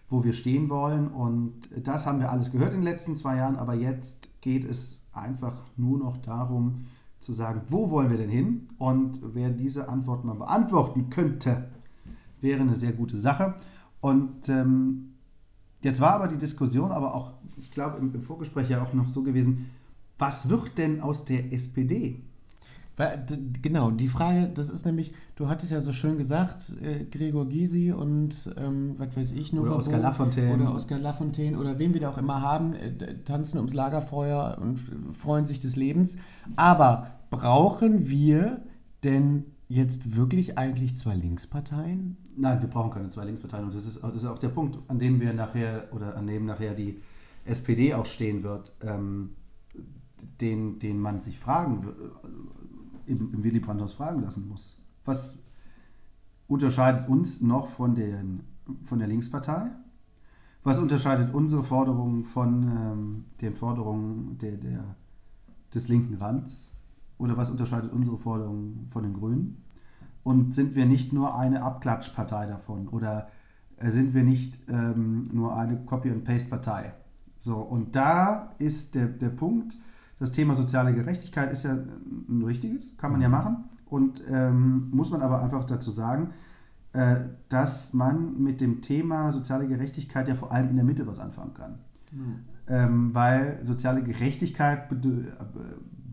[0.08, 1.08] wo wir stehen wollen.
[1.08, 1.54] Und
[1.84, 5.54] das haben wir alles gehört in den letzten zwei Jahren, aber jetzt geht es einfach
[5.76, 6.86] nur noch darum,
[7.22, 8.68] zu sagen, wo wollen wir denn hin?
[8.78, 11.68] Und wer diese Antwort mal beantworten könnte,
[12.40, 13.54] wäre eine sehr gute Sache.
[14.00, 15.14] Und ähm,
[15.82, 19.08] jetzt war aber die Diskussion, aber auch, ich glaube, im, im Vorgespräch ja auch noch
[19.08, 19.70] so gewesen,
[20.18, 22.20] was wird denn aus der SPD?
[23.62, 27.90] Genau, die Frage, das ist nämlich, du hattest ja so schön gesagt, äh, Gregor Gysi
[27.90, 30.54] und ähm, was weiß ich, Nova oder Oskar Lafontaine.
[30.54, 34.78] Oder Oskar Lafontaine oder wen wir da auch immer haben, äh, tanzen ums Lagerfeuer und
[35.12, 36.16] freuen sich des Lebens.
[36.56, 38.60] Aber brauchen wir
[39.02, 42.18] denn jetzt wirklich eigentlich zwei Linksparteien?
[42.36, 43.64] Nein, wir brauchen keine zwei Linksparteien.
[43.64, 46.44] Und das ist, das ist auch der Punkt, an dem wir nachher oder an dem
[46.44, 47.00] nachher die
[47.46, 49.30] SPD auch stehen wird, ähm,
[50.40, 51.96] den, den man sich fragen wird
[53.06, 54.78] im, im Willy Brandt-Haus fragen lassen muss.
[55.04, 55.38] Was
[56.46, 58.44] unterscheidet uns noch von, den,
[58.84, 59.70] von der Linkspartei?
[60.64, 64.96] Was unterscheidet unsere Forderungen von ähm, den Forderungen der, der,
[65.74, 66.72] des linken Rands?
[67.18, 69.64] Oder was unterscheidet unsere Forderungen von den Grünen?
[70.22, 72.88] Und sind wir nicht nur eine Abklatschpartei davon?
[72.88, 73.28] Oder
[73.76, 76.94] äh, sind wir nicht ähm, nur eine Copy-and-Paste-Partei?
[77.38, 79.76] So, und da ist der, der Punkt,
[80.22, 83.32] das Thema soziale Gerechtigkeit ist ja ein richtiges, kann man ja mhm.
[83.32, 83.64] machen.
[83.86, 86.30] Und ähm, muss man aber einfach dazu sagen,
[86.92, 91.18] äh, dass man mit dem Thema soziale Gerechtigkeit ja vor allem in der Mitte was
[91.18, 91.78] anfangen kann.
[92.12, 92.34] Mhm.
[92.68, 95.26] Ähm, weil soziale Gerechtigkeit be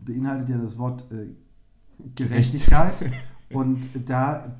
[0.04, 1.28] beinhaltet ja das Wort äh,
[2.16, 3.12] Gerechtigkeit.
[3.52, 4.56] Und da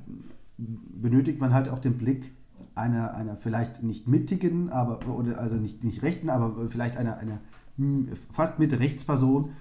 [0.57, 2.31] benötigt man halt auch den Blick
[2.73, 7.41] einer, einer vielleicht nicht mittigen, aber oder also nicht, nicht rechten, aber vielleicht einer, einer
[8.29, 9.51] fast mit Rechtsperson,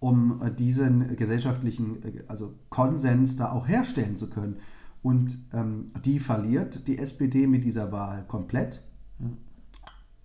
[0.00, 4.56] um äh, diesen gesellschaftlichen äh, also Konsens da auch herstellen zu können.
[5.02, 8.82] Und ähm, die verliert die SPD mit dieser Wahl komplett.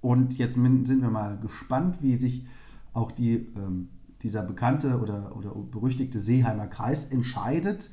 [0.02, 2.46] Und jetzt sind wir mal gespannt, wie sich
[2.92, 3.90] auch die, ähm,
[4.22, 7.92] dieser bekannte oder, oder berüchtigte Seeheimer Kreis entscheidet,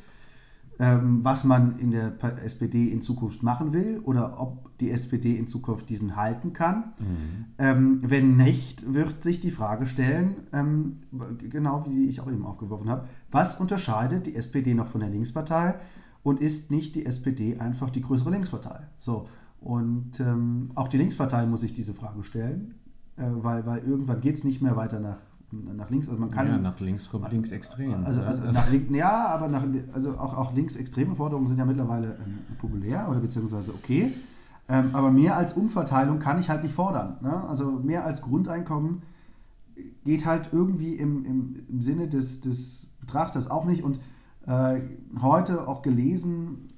[0.83, 5.91] was man in der SPD in Zukunft machen will oder ob die SPD in Zukunft
[5.91, 6.95] diesen halten kann.
[6.99, 7.45] Mhm.
[7.59, 11.01] Ähm, wenn nicht, wird sich die Frage stellen, ähm,
[11.39, 15.75] genau wie ich auch eben aufgeworfen habe, was unterscheidet die SPD noch von der Linkspartei
[16.23, 18.81] und ist nicht die SPD einfach die größere Linkspartei?
[18.99, 19.29] So.
[19.61, 22.75] Und ähm, auch die Linkspartei muss sich diese Frage stellen,
[23.17, 25.19] äh, weil, weil irgendwann geht es nicht mehr weiter nach,
[25.53, 26.09] nach links.
[26.09, 28.05] Also man kann, ja, nach links kommt linksextrem.
[28.05, 32.19] Also, also, also nach ja, aber nach, also auch, auch linksextreme Forderungen sind ja mittlerweile
[32.25, 34.13] ähm, populär oder beziehungsweise okay.
[34.69, 37.17] Ähm, aber mehr als Umverteilung kann ich halt nicht fordern.
[37.23, 37.49] Ne?
[37.49, 39.03] Also mehr als Grundeinkommen
[40.05, 43.83] geht halt irgendwie im, im, im Sinne des, des Betrachters auch nicht.
[43.83, 43.99] Und
[44.47, 44.81] äh,
[45.21, 46.69] heute auch gelesen,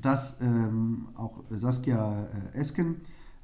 [0.00, 2.96] dass ähm, auch Saskia äh, Esken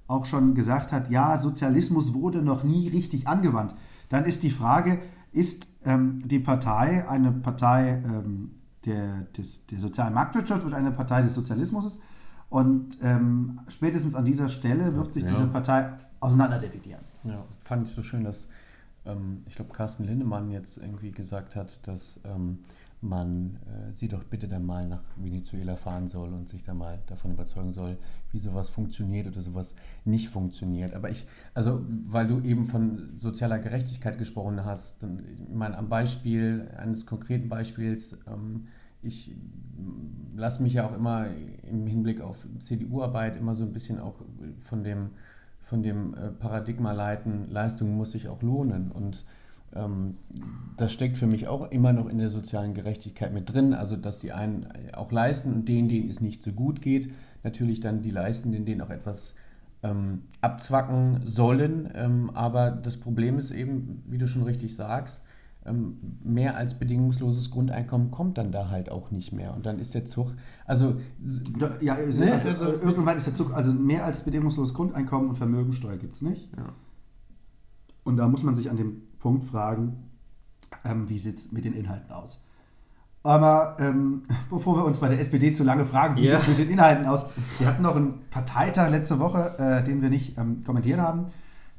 [0.08, 3.74] auch schon gesagt hat, ja, Sozialismus wurde noch nie richtig angewandt.
[4.12, 5.00] Dann ist die Frage,
[5.32, 8.50] ist ähm, die Partei eine Partei ähm,
[8.84, 11.98] der, des, der sozialen Marktwirtschaft oder eine Partei des Sozialismus?
[12.50, 15.30] Und ähm, spätestens an dieser Stelle wird sich ja.
[15.30, 17.00] diese Partei auseinanderdividieren.
[17.24, 18.48] Ja, fand ich so schön, dass
[19.06, 22.58] ähm, ich glaube, Carsten Lindemann jetzt irgendwie gesagt hat, dass ähm,
[23.02, 27.00] man äh, sie doch bitte dann mal nach Venezuela fahren soll und sich da mal
[27.06, 27.96] davon überzeugen soll,
[28.30, 30.94] wie sowas funktioniert oder sowas nicht funktioniert.
[30.94, 35.88] Aber ich, also weil du eben von sozialer Gerechtigkeit gesprochen hast, dann, ich meine, am
[35.88, 38.68] Beispiel eines konkreten Beispiels, ähm,
[39.02, 39.34] ich
[40.36, 41.26] lasse mich ja auch immer
[41.68, 44.22] im Hinblick auf CDU-Arbeit immer so ein bisschen auch
[44.60, 45.10] von dem,
[45.60, 49.24] von dem äh, Paradigma leiten, Leistung muss sich auch lohnen und
[50.76, 53.72] das steckt für mich auch immer noch in der sozialen Gerechtigkeit mit drin.
[53.72, 57.10] Also, dass die einen auch leisten und denen, denen es nicht so gut geht,
[57.42, 59.34] natürlich dann die Leistenden, denen auch etwas
[59.82, 61.90] ähm, abzwacken sollen.
[61.94, 65.22] Ähm, aber das Problem ist eben, wie du schon richtig sagst,
[65.64, 69.54] ähm, mehr als bedingungsloses Grundeinkommen kommt dann da halt auch nicht mehr.
[69.54, 70.34] Und dann ist der Zug,
[70.66, 70.96] also.
[71.80, 75.36] Ja, also, ne, also, also, irgendwann ist der Zug, also mehr als bedingungsloses Grundeinkommen und
[75.36, 76.50] Vermögensteuer gibt es nicht.
[76.56, 76.72] Ja.
[78.04, 80.10] Und da muss man sich an dem Punkt fragen,
[80.84, 82.44] ähm, wie sieht es mit den Inhalten aus?
[83.22, 86.40] Aber ähm, bevor wir uns bei der SPD zu lange fragen, wie yeah.
[86.40, 87.26] sieht es mit den Inhalten aus?
[87.58, 91.26] Wir hatten noch einen Parteitag letzte Woche, äh, den wir nicht ähm, kommentiert haben.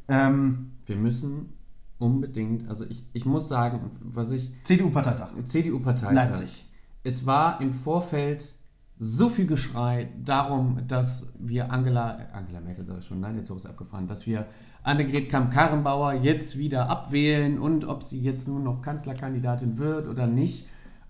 [0.08, 1.54] Ähm, wir müssen
[2.00, 4.54] unbedingt, also ich, ich muss sagen, was ich.
[4.64, 5.32] CDU-Parteitag.
[5.44, 6.14] CDU-Parteitag.
[6.14, 6.66] Leipzig.
[7.04, 8.56] Es war im Vorfeld
[9.04, 13.66] so viel Geschrei darum, dass wir Angela, Angela Merkel sage ich schon, nein, Zug ist
[13.66, 14.48] abgefahren, dass wir
[14.82, 20.68] Annegret Kamm-Karrenbauer jetzt wieder abwählen und ob sie jetzt nun noch Kanzlerkandidatin wird oder nicht.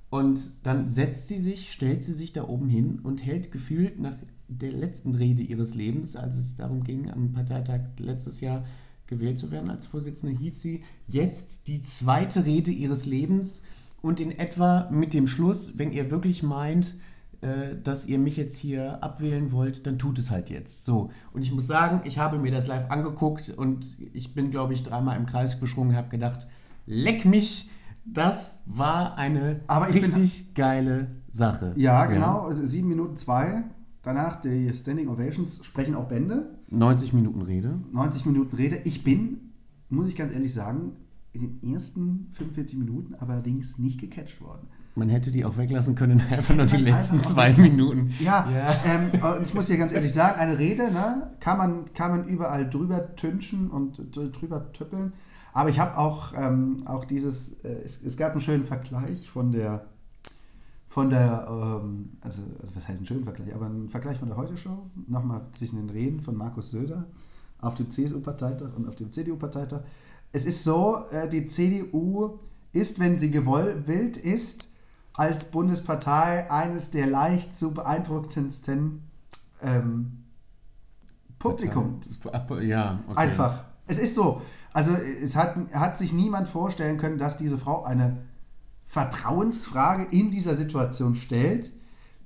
[0.10, 4.16] Und dann setzt sie sich, stellt sie sich da oben hin und hält gefühlt nach
[4.48, 8.64] der letzten Rede ihres Lebens, als es darum ging, am Parteitag letztes Jahr
[9.06, 13.62] gewählt zu werden als Vorsitzende, hielt sie jetzt die zweite Rede ihres Lebens
[14.02, 16.96] und in etwa mit dem Schluss, wenn ihr wirklich meint,
[17.44, 20.86] äh, dass ihr mich jetzt hier abwählen wollt, dann tut es halt jetzt.
[20.86, 21.12] So.
[21.34, 24.84] Und ich muss sagen, ich habe mir das live angeguckt und ich bin, glaube ich,
[24.84, 26.48] dreimal im Kreis gesprungen, und habe gedacht,
[26.86, 27.70] leck mich,
[28.06, 29.62] das war eine
[29.94, 31.74] richtig bin, geile Sache.
[31.76, 32.42] Ja, genau.
[32.42, 33.64] Also sieben Minuten zwei.
[34.02, 36.58] Danach die Standing Ovations sprechen auch Bände.
[36.70, 37.80] 90 Minuten Rede.
[37.92, 38.80] 90 Minuten Rede.
[38.84, 39.54] Ich bin,
[39.90, 40.94] muss ich ganz ehrlich sagen,
[41.32, 44.68] in den ersten 45 Minuten allerdings nicht gecatcht worden.
[44.96, 48.14] Man hätte die auch weglassen können, einfach nur die letzten zwei Minuten.
[48.20, 48.76] Ja, ja.
[48.86, 52.70] Ähm, ich muss hier ganz ehrlich sagen, eine Rede ne, kann, man, kann man überall
[52.70, 55.14] drüber tünchen und drüber tüppeln.
[55.54, 59.52] Aber ich habe auch, ähm, auch dieses, äh, es, es, gab einen schönen Vergleich von
[59.52, 59.86] der,
[60.88, 64.38] von der, ähm, also, also, was heißt ein schöner Vergleich, aber ein Vergleich von der
[64.38, 67.06] Heute-Show, nochmal zwischen den Reden von Markus Söder
[67.62, 69.82] auf dem CSU-Parteitag und auf dem CDU-Parteitag.
[70.32, 72.40] Es ist so, äh, die CDU
[72.74, 74.73] ist, wenn sie gewollt ist,
[75.14, 79.04] als Bundespartei eines der leicht zu beeindruckendsten
[79.62, 80.24] ähm,
[81.40, 82.20] Publikums.
[82.62, 83.20] Ja, okay.
[83.20, 83.66] Einfach.
[83.86, 84.42] Es ist so.
[84.72, 88.24] Also es hat, hat sich niemand vorstellen können, dass diese Frau eine
[88.86, 91.72] Vertrauensfrage in dieser Situation stellt.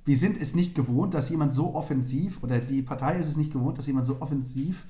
[0.04, 3.52] Wir sind es nicht gewohnt, dass jemand so offensiv, oder die Partei ist es nicht
[3.52, 4.86] gewohnt, dass jemand so offensiv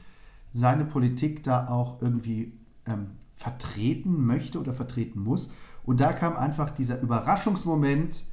[0.52, 2.52] seine Politik da auch irgendwie
[2.86, 5.50] ähm, vertreten möchte oder vertreten muss.
[5.88, 8.24] Und da kam einfach dieser Überraschungsmoment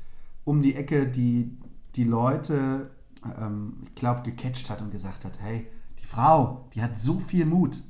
[0.43, 1.57] um die Ecke, die
[1.95, 2.91] die Leute,
[3.39, 5.65] ähm, ich glaube, gecatcht hat und gesagt hat, hey,
[5.97, 7.81] die Frau, die hat so viel Mut.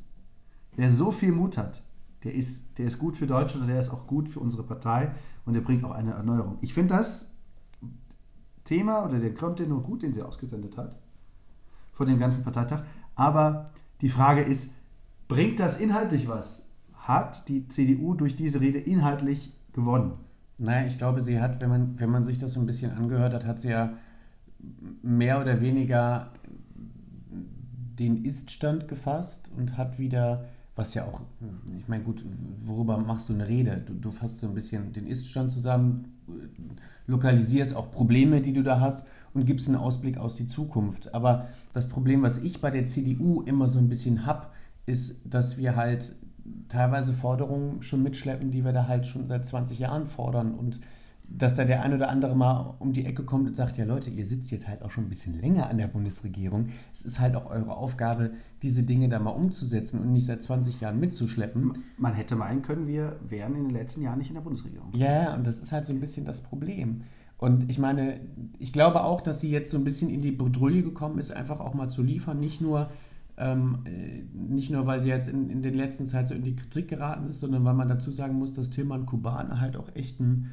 [0.76, 1.82] Wer so viel Mut hat,
[2.24, 5.12] der ist, der ist gut für Deutschland und der ist auch gut für unsere Partei
[5.48, 6.60] und der bringt auch eine Erneuerung.
[6.62, 7.34] Ich finde das
[8.66, 10.96] Thema oder der Content nur gut, den sie ausgesendet hat,
[11.92, 12.84] vor dem ganzen Parteitag.
[13.16, 14.74] Aber die Frage ist,
[15.28, 16.68] bringt das inhaltlich was?
[16.94, 20.14] Hat die CDU durch diese Rede inhaltlich gewonnen?
[20.58, 23.34] Naja, ich glaube, sie hat, wenn man, wenn man sich das so ein bisschen angehört
[23.34, 23.94] hat, hat sie ja
[25.04, 26.32] mehr oder weniger
[28.00, 31.22] den Iststand gefasst und hat wieder was ja auch,
[31.78, 32.24] ich meine, gut,
[32.66, 33.82] worüber machst du eine Rede?
[33.86, 36.14] Du, du fasst so ein bisschen den Iststand zusammen,
[37.08, 41.14] lokalisierst auch Probleme, die du da hast und gibst einen Ausblick aus die Zukunft.
[41.14, 44.48] Aber das Problem, was ich bei der CDU immer so ein bisschen habe,
[44.86, 46.14] ist, dass wir halt
[46.70, 50.80] teilweise Forderungen schon mitschleppen, die wir da halt schon seit 20 Jahren fordern und
[51.28, 54.10] dass da der ein oder andere mal um die Ecke kommt und sagt, ja Leute,
[54.10, 56.70] ihr sitzt jetzt halt auch schon ein bisschen länger an der Bundesregierung.
[56.94, 58.32] Es ist halt auch eure Aufgabe,
[58.62, 61.84] diese Dinge da mal umzusetzen und nicht seit 20 Jahren mitzuschleppen.
[61.98, 64.90] Man hätte meinen können, wir wären in den letzten Jahren nicht in der Bundesregierung.
[64.94, 67.02] Ja, und das ist halt so ein bisschen das Problem.
[67.38, 68.22] Und ich meine,
[68.60, 71.60] ich glaube auch, dass sie jetzt so ein bisschen in die Bredouille gekommen ist, einfach
[71.60, 72.40] auch mal zu liefern.
[72.40, 72.90] Nicht nur,
[73.38, 76.56] ähm, äh, nicht nur weil sie jetzt in, in der letzten Zeit so in die
[76.56, 80.20] Kritik geraten ist, sondern weil man dazu sagen muss, dass Tilman Kuban halt auch echt
[80.20, 80.52] ein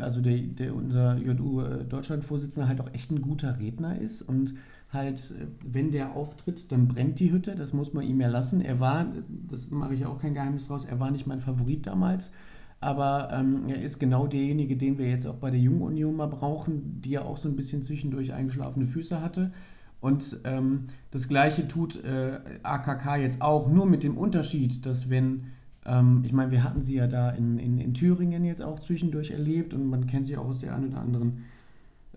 [0.00, 4.54] also der, der unser JU äh, Deutschland-Vorsitzender halt auch echt ein guter Redner ist und
[4.92, 8.60] halt, äh, wenn der auftritt, dann brennt die Hütte, das muss man ihm ja lassen.
[8.60, 9.06] Er war,
[9.46, 12.30] das mache ich auch kein Geheimnis raus, er war nicht mein Favorit damals,
[12.80, 16.28] aber ähm, er ist genau derjenige, den wir jetzt auch bei der Jungen Union mal
[16.28, 19.52] brauchen, die ja auch so ein bisschen zwischendurch eingeschlafene Füße hatte.
[20.00, 25.48] Und ähm, das gleiche tut äh, AKK jetzt auch, nur mit dem Unterschied, dass wenn
[25.88, 29.30] ähm, ich meine, wir hatten sie ja da in, in, in Thüringen jetzt auch zwischendurch
[29.30, 31.44] erlebt und man kennt sie auch aus der einen oder anderen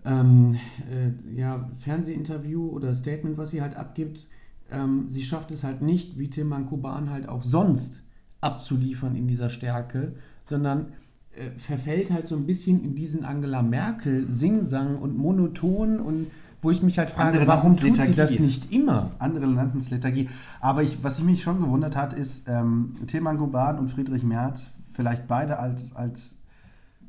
[0.04, 0.58] ähm,
[0.90, 4.26] äh, ja, Fernsehinterview oder Statement, was sie halt abgibt.
[4.70, 8.02] Ähm, sie schafft es halt nicht, wie Tilman Kuban halt auch sonst
[8.40, 10.14] abzuliefern in dieser Stärke,
[10.44, 10.92] sondern
[11.36, 16.26] äh, verfällt halt so ein bisschen in diesen Angela Merkel Singsang und monoton und
[16.62, 19.10] wo ich mich halt frage, Andere warum tut sie das nicht immer?
[19.18, 20.30] Andere nannten es Lethargie.
[20.60, 24.70] Aber ich, was ich mich schon gewundert hat, ist ähm, Tilman Goban und Friedrich Merz,
[24.92, 26.36] vielleicht beide als, als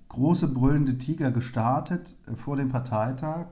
[0.10, 3.46] große brüllende Tiger gestartet äh, vor dem Parteitag.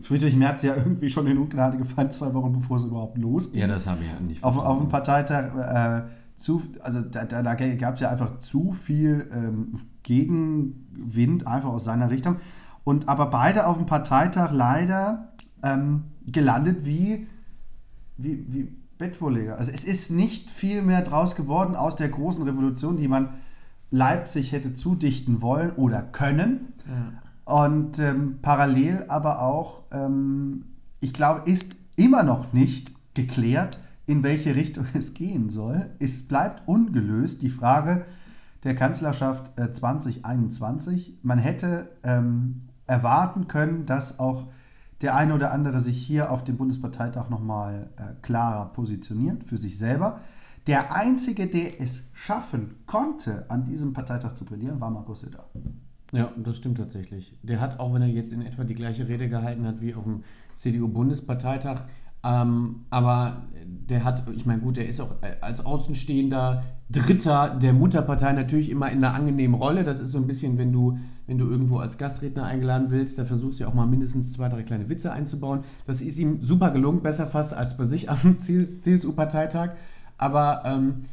[0.00, 3.60] Friedrich Merz ja irgendwie schon in Ungnade gefallen, zwei Wochen bevor es überhaupt losging.
[3.60, 6.02] Ja, das habe ich ja nicht auf, auf dem Parteitag, äh,
[6.36, 11.84] zu, also da, da, da gab es ja einfach zu viel ähm, Gegenwind einfach aus
[11.84, 12.36] seiner Richtung.
[12.82, 15.33] Und aber beide auf dem Parteitag leider
[15.64, 17.26] ähm, gelandet wie,
[18.16, 19.58] wie, wie Bettvorleger.
[19.58, 23.30] Also es ist nicht viel mehr draus geworden aus der großen Revolution, die man
[23.90, 26.72] Leipzig hätte zudichten wollen oder können.
[26.86, 27.54] Ja.
[27.64, 30.64] Und ähm, parallel aber auch, ähm,
[31.00, 35.90] ich glaube, ist immer noch nicht geklärt, in welche Richtung es gehen soll.
[35.98, 38.04] Es bleibt ungelöst die Frage
[38.64, 41.18] der Kanzlerschaft äh, 2021.
[41.22, 44.46] Man hätte ähm, erwarten können, dass auch
[45.04, 49.78] der eine oder andere sich hier auf dem Bundesparteitag nochmal äh, klarer positioniert für sich
[49.78, 50.20] selber.
[50.66, 55.44] Der Einzige, der es schaffen konnte, an diesem Parteitag zu brillieren, war Markus Söder.
[56.12, 57.36] Ja, das stimmt tatsächlich.
[57.42, 60.04] Der hat, auch wenn er jetzt in etwa die gleiche Rede gehalten hat wie auf
[60.04, 60.22] dem
[60.54, 61.82] CDU-Bundesparteitag,
[62.24, 67.74] ähm, aber der hat, ich meine, gut, der ist auch äh, als Außenstehender Dritter der
[67.74, 69.84] Mutterpartei natürlich immer in einer angenehmen Rolle.
[69.84, 73.24] Das ist so ein bisschen, wenn du, wenn du irgendwo als Gastredner eingeladen willst, da
[73.24, 75.64] versuchst du ja auch mal mindestens zwei, drei kleine Witze einzubauen.
[75.86, 79.70] Das ist ihm super gelungen, besser fast als bei sich am CSU-Parteitag.
[80.18, 81.04] Aber ähm,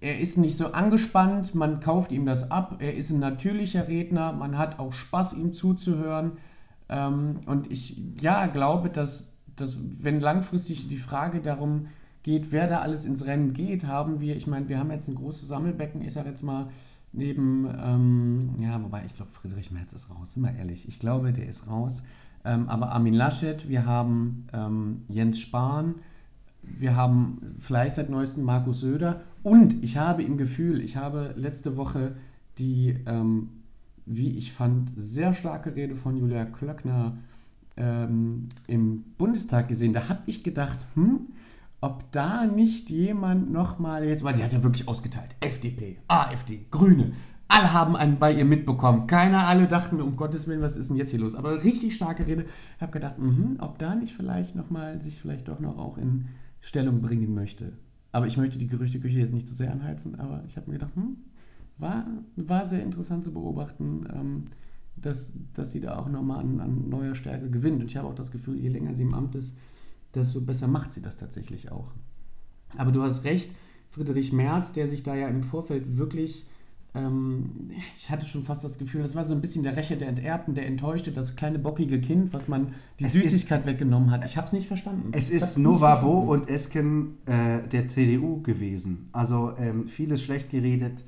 [0.00, 4.32] er ist nicht so angespannt, man kauft ihm das ab, er ist ein natürlicher Redner,
[4.32, 6.32] man hat auch Spaß, ihm zuzuhören.
[6.88, 11.88] Ähm, und ich ja glaube, dass dass, wenn langfristig die Frage darum
[12.22, 15.14] geht, wer da alles ins Rennen geht, haben wir, ich meine, wir haben jetzt ein
[15.14, 16.66] großes Sammelbecken, ich sage jetzt mal,
[17.18, 20.88] neben, ähm, ja, wobei ich glaube, Friedrich Merz ist raus, sind wir ehrlich.
[20.88, 22.02] Ich glaube, der ist raus.
[22.44, 25.96] Ähm, aber Armin Laschet, wir haben ähm, Jens Spahn,
[26.62, 31.76] wir haben vielleicht seit neuestem Markus Söder und ich habe im Gefühl, ich habe letzte
[31.76, 32.14] Woche
[32.58, 33.50] die, ähm,
[34.06, 37.18] wie ich fand, sehr starke Rede von Julia Klöckner
[37.76, 39.92] ähm, im Bundestag gesehen.
[39.92, 41.28] Da habe ich gedacht, hm,
[41.80, 47.12] ob da nicht jemand nochmal jetzt, weil sie hat ja wirklich ausgeteilt, FDP, AfD, Grüne,
[47.48, 49.06] alle haben einen bei ihr mitbekommen.
[49.06, 51.34] Keiner, alle dachten, um Gottes Willen, was ist denn jetzt hier los?
[51.34, 52.44] Aber richtig starke Rede.
[52.76, 56.26] Ich habe gedacht, mh, ob da nicht vielleicht nochmal sich vielleicht doch noch auch in
[56.60, 57.72] Stellung bringen möchte.
[58.12, 60.94] Aber ich möchte die Gerüchteküche jetzt nicht zu sehr anheizen, aber ich habe mir gedacht,
[60.94, 61.16] hm,
[61.78, 62.06] war,
[62.36, 64.44] war sehr interessant zu beobachten, ähm,
[64.96, 67.80] dass, dass sie da auch nochmal an, an neuer Stärke gewinnt.
[67.80, 69.56] Und ich habe auch das Gefühl, je länger sie im Amt ist,
[70.14, 71.92] desto besser macht sie das tatsächlich auch.
[72.76, 73.50] Aber du hast recht,
[73.90, 76.46] Friedrich Merz, der sich da ja im Vorfeld wirklich
[76.94, 80.08] ähm, ich hatte schon fast das Gefühl, das war so ein bisschen der Rächer der
[80.08, 84.24] Enterbten, der Enttäuschte, das kleine bockige Kind, was man die es Süßigkeit ist, weggenommen hat.
[84.24, 85.10] Ich habe es nicht verstanden.
[85.12, 89.08] Es ist Novabo und Esken äh, der CDU gewesen.
[89.12, 91.04] Also ähm, vieles schlecht geredet,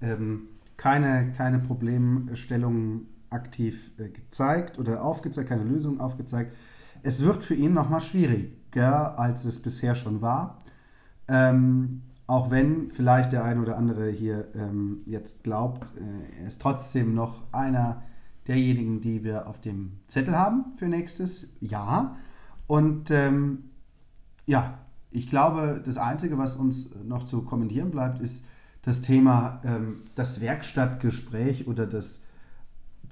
[0.00, 0.42] ähm,
[0.76, 6.54] keine, keine Problemstellungen aktiv äh, gezeigt oder aufgezeigt, keine Lösungen aufgezeigt.
[7.02, 10.58] Es wird für ihn nochmal schwieriger, als es bisher schon war.
[11.28, 16.60] Ähm, auch wenn vielleicht der eine oder andere hier ähm, jetzt glaubt, äh, er ist
[16.60, 18.02] trotzdem noch einer
[18.46, 22.16] derjenigen, die wir auf dem Zettel haben für nächstes Jahr.
[22.66, 23.70] Und ähm,
[24.46, 24.78] ja,
[25.10, 28.44] ich glaube, das Einzige, was uns noch zu kommentieren bleibt, ist
[28.82, 32.22] das Thema, ähm, das Werkstattgespräch oder das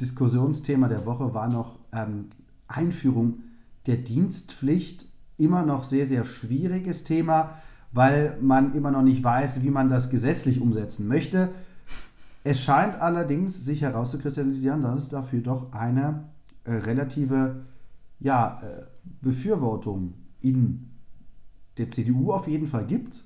[0.00, 2.28] Diskussionsthema der Woche war noch ähm,
[2.68, 3.40] Einführung
[3.86, 5.06] der Dienstpflicht.
[5.38, 7.50] Immer noch sehr, sehr schwieriges Thema
[7.96, 11.48] weil man immer noch nicht weiß, wie man das gesetzlich umsetzen möchte.
[12.44, 16.24] Es scheint allerdings sich herauszukristallisieren, dass es dafür doch eine
[16.64, 17.64] äh, relative
[18.20, 18.82] ja, äh,
[19.22, 20.90] Befürwortung in
[21.78, 23.24] der CDU auf jeden Fall gibt.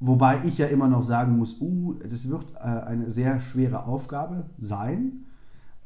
[0.00, 4.50] Wobei ich ja immer noch sagen muss, uh, das wird äh, eine sehr schwere Aufgabe
[4.58, 5.24] sein.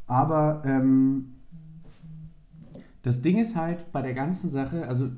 [0.06, 1.34] Aber ähm,
[3.04, 5.10] das Ding ist halt bei der ganzen Sache, also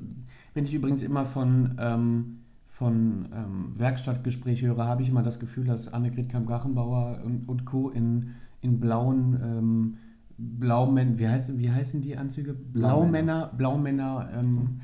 [0.53, 5.63] wenn ich übrigens immer von, ähm, von ähm, Werkstattgespräch höre, habe ich immer das Gefühl,
[5.63, 7.89] dass Annegret Kamm-Grachenbauer und, und Co.
[7.89, 9.97] in, in blauen ähm,
[10.37, 12.53] Blaumänner, wie, heißt, wie heißen die Anzüge?
[12.53, 14.81] Blaumänner, Blaumänner ähm,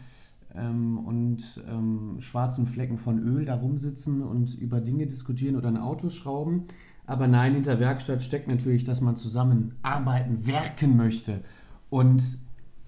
[0.55, 5.77] ähm, und ähm, schwarzen Flecken von Öl da rumsitzen und über Dinge diskutieren oder an
[5.77, 6.63] Autos schrauben.
[7.05, 11.41] Aber nein, hinter Werkstatt steckt natürlich, dass man zusammen arbeiten, werken möchte.
[11.89, 12.42] Und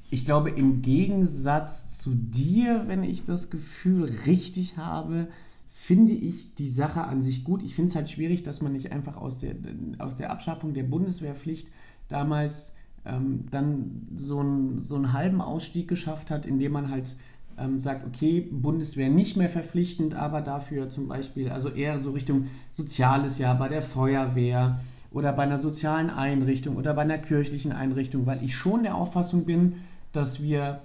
[0.10, 5.28] ich glaube, im Gegensatz zu dir, wenn ich das Gefühl richtig habe,
[5.70, 7.62] finde ich die Sache an sich gut.
[7.64, 9.56] Ich finde es halt schwierig, dass man nicht einfach aus der,
[9.97, 11.70] aus der Abschaffung der Bundeswehrpflicht
[12.08, 12.74] damals
[13.06, 17.16] ähm, dann so, ein, so einen halben Ausstieg geschafft hat, indem man halt
[17.58, 22.47] ähm, sagt, okay, Bundeswehr nicht mehr verpflichtend, aber dafür zum Beispiel, also eher so Richtung
[22.72, 24.80] soziales Jahr bei der Feuerwehr
[25.12, 29.45] oder bei einer sozialen Einrichtung oder bei einer kirchlichen Einrichtung, weil ich schon der Auffassung
[29.45, 29.74] bin,
[30.16, 30.82] dass wir,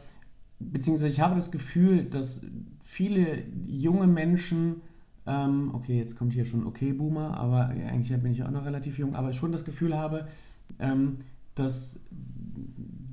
[0.58, 2.42] beziehungsweise ich habe das Gefühl, dass
[2.82, 4.82] viele junge Menschen,
[5.26, 8.98] ähm, okay, jetzt kommt hier schon okay Boomer, aber eigentlich bin ich auch noch relativ
[8.98, 10.26] jung, aber schon das Gefühl habe,
[10.78, 11.18] ähm,
[11.54, 12.00] dass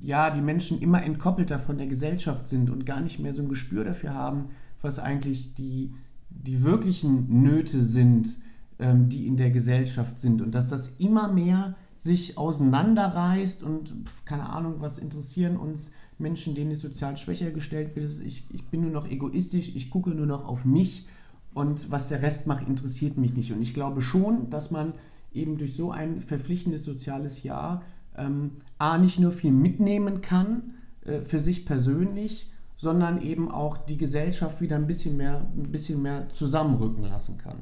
[0.01, 3.49] ja, die Menschen immer entkoppelter von der Gesellschaft sind und gar nicht mehr so ein
[3.49, 4.45] Gespür dafür haben,
[4.82, 5.91] was eigentlich die,
[6.30, 8.38] die wirklichen Nöte sind,
[8.80, 10.42] ähm, die in der Gesellschaft sind.
[10.42, 16.56] Und dass das immer mehr sich auseinanderreißt und pf, keine Ahnung, was interessieren uns Menschen,
[16.56, 18.06] denen ich sozial schwächer gestellt bin.
[18.06, 21.08] Ich, ich bin nur noch egoistisch, ich gucke nur noch auf mich
[21.54, 23.52] und was der Rest macht, interessiert mich nicht.
[23.52, 24.94] Und ich glaube schon, dass man
[25.34, 27.84] eben durch so ein verpflichtendes soziales Jahr
[28.16, 30.74] ähm, A, nicht nur viel mitnehmen kann
[31.06, 36.02] äh, für sich persönlich, sondern eben auch die Gesellschaft wieder ein bisschen mehr, ein bisschen
[36.02, 37.58] mehr zusammenrücken lassen kann.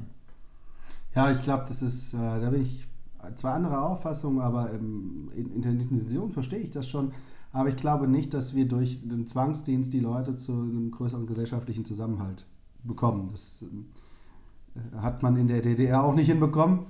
[1.16, 2.86] Ja, ich glaube, das ist, äh, da bin ich
[3.34, 7.12] zwei andere Auffassungen, aber ähm, in, in der Intention verstehe ich das schon.
[7.52, 11.86] Aber ich glaube nicht, dass wir durch den Zwangsdienst die Leute zu einem größeren gesellschaftlichen
[11.86, 12.44] Zusammenhalt
[12.84, 13.30] bekommen.
[13.30, 16.80] Das äh, hat man in der DDR auch nicht hinbekommen.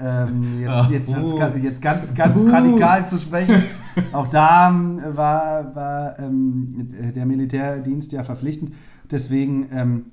[0.00, 1.38] Ähm, jetzt, Ach, jetzt, uh.
[1.60, 2.48] jetzt, ganz, ganz uh.
[2.50, 3.64] radikal zu sprechen.
[4.12, 8.74] Auch da ähm, war, war ähm, der Militärdienst ja verpflichtend.
[9.10, 10.06] Deswegen, ähm,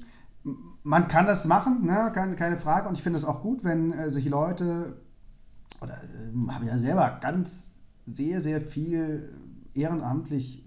[0.89, 2.11] man kann das machen, ne?
[2.15, 2.89] keine, keine Frage.
[2.89, 4.97] Und ich finde es auch gut, wenn äh, sich Leute,
[5.81, 7.73] oder äh, habe ja selber ganz
[8.07, 9.31] sehr, sehr viel
[9.75, 10.65] ehrenamtlich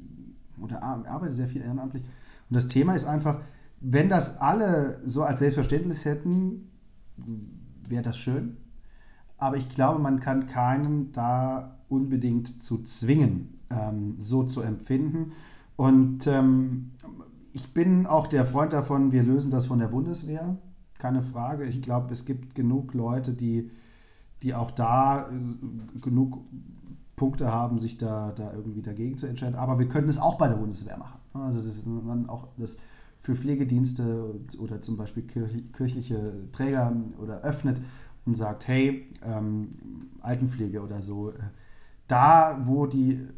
[0.61, 2.05] oder arbeite sehr viel ehrenamtlich.
[2.05, 3.41] Und das Thema ist einfach,
[3.81, 6.71] wenn das alle so als Selbstverständnis hätten,
[7.89, 8.59] wäre das schön.
[9.39, 15.33] Aber ich glaube, man kann keinen da unbedingt zu zwingen, ähm, so zu empfinden.
[15.75, 16.93] Und ähm,
[17.53, 20.57] ich bin auch der Freund davon, wir lösen das von der Bundeswehr.
[20.99, 21.65] Keine Frage.
[21.65, 23.71] Ich glaube, es gibt genug Leute, die,
[24.43, 26.39] die auch da äh, genug
[27.17, 29.55] Punkte haben, sich da, da irgendwie dagegen zu entscheiden.
[29.55, 31.21] Aber wir können es auch bei der Bundeswehr machen.
[31.35, 32.79] Also das, man auch das
[33.21, 35.23] für Pflegedienste oder zum Beispiel
[35.73, 37.81] kirchliche Träger oder öffnet
[38.25, 41.35] und sagt, hey, ähm, Altenpflege oder so, äh,
[42.09, 43.29] da wo die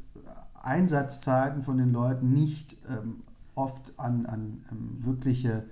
[0.54, 3.22] Einsatzzeiten von den Leuten nicht ähm,
[3.54, 5.64] oft an, an ähm, wirkliche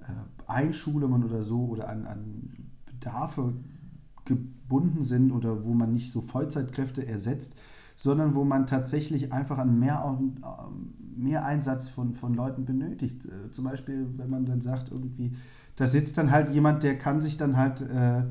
[0.00, 0.04] äh,
[0.46, 3.54] Einschulungen oder so oder an, an Bedarfe
[4.24, 7.56] gebunden sind oder wo man nicht so Vollzeitkräfte ersetzt,
[7.96, 10.18] sondern wo man tatsächlich einfach einen mehr,
[11.16, 13.26] mehr Einsatz von, von Leuten benötigt.
[13.26, 15.36] Äh, zum Beispiel, wenn man dann sagt, irgendwie,
[15.76, 18.24] da sitzt dann halt jemand, der kann sich dann halt äh,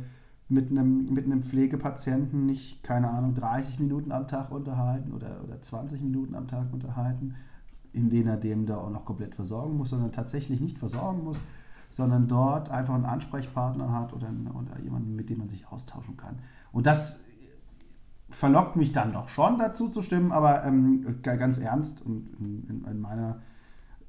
[0.49, 5.61] mit einem, mit einem Pflegepatienten nicht, keine Ahnung, 30 Minuten am Tag unterhalten oder, oder
[5.61, 7.35] 20 Minuten am Tag unterhalten,
[7.93, 11.41] in denen er dem da auch noch komplett versorgen muss, sondern tatsächlich nicht versorgen muss,
[11.89, 16.39] sondern dort einfach einen Ansprechpartner hat oder, oder jemanden, mit dem man sich austauschen kann.
[16.71, 17.19] Und das
[18.29, 22.85] verlockt mich dann doch schon dazu zu stimmen, aber ähm, ganz ernst und in, in,
[22.85, 23.41] in meiner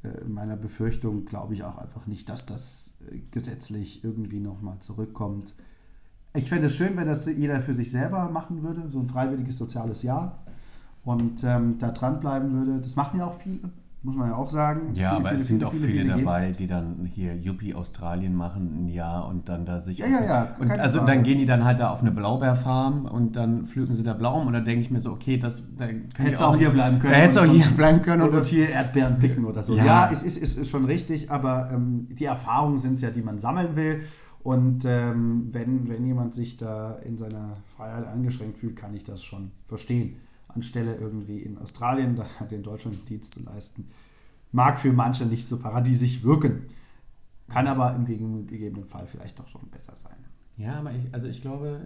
[0.02, 4.78] äh, in meiner Befürchtung glaube ich auch einfach nicht, dass das äh, gesetzlich irgendwie nochmal
[4.80, 5.54] zurückkommt.
[6.34, 9.58] Ich fände es schön, wenn das jeder für sich selber machen würde, so ein freiwilliges
[9.58, 10.42] soziales Jahr
[11.04, 12.80] und ähm, da dranbleiben würde.
[12.80, 13.70] Das machen ja auch viele
[14.04, 14.94] muss man ja auch sagen.
[14.94, 16.56] Ja, viele, aber viele, es sind viele, auch viele, dabei, gehen.
[16.56, 19.98] die dann hier Yuppie Australien machen ein Jahr und dann da sich.
[19.98, 20.56] Ja, ja, ja.
[20.58, 21.12] Und also Frage.
[21.12, 24.48] dann gehen die dann halt da auf eine Blaubeerfarm und dann pflücken sie da Blauben
[24.48, 25.86] und dann denke ich mir so, okay, das da
[26.16, 27.12] Hättest auch, auch hier bleiben können.
[27.12, 28.22] Da hättest auch hier bleiben können.
[28.22, 29.76] Und, und hier Erdbeeren picken oder so.
[29.76, 33.10] Ja, ja es ist, ist, ist schon richtig, aber ähm, die Erfahrungen sind es ja,
[33.10, 34.00] die man sammeln will.
[34.42, 39.22] Und ähm, wenn, wenn jemand sich da in seiner Freiheit eingeschränkt fühlt, kann ich das
[39.22, 40.16] schon verstehen
[40.54, 43.88] anstelle irgendwie in Australien den Deutschland Dienst zu leisten,
[44.52, 46.62] mag für manche nicht so paradiesig wirken.
[47.48, 48.06] Kann aber im
[48.46, 50.16] gegebenen Fall vielleicht doch schon besser sein.
[50.56, 51.80] Ja, aber ich, also ich glaube,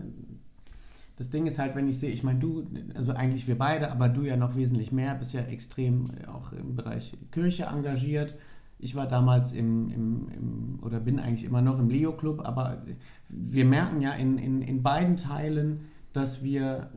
[1.16, 4.08] das Ding ist halt, wenn ich sehe, ich meine, du, also eigentlich wir beide, aber
[4.08, 8.36] du ja noch wesentlich mehr, bist ja extrem auch im Bereich Kirche engagiert.
[8.78, 12.84] Ich war damals im, im, im oder bin eigentlich immer noch im Leo-Club, aber
[13.28, 16.90] wir merken ja in, in, in beiden Teilen, dass wir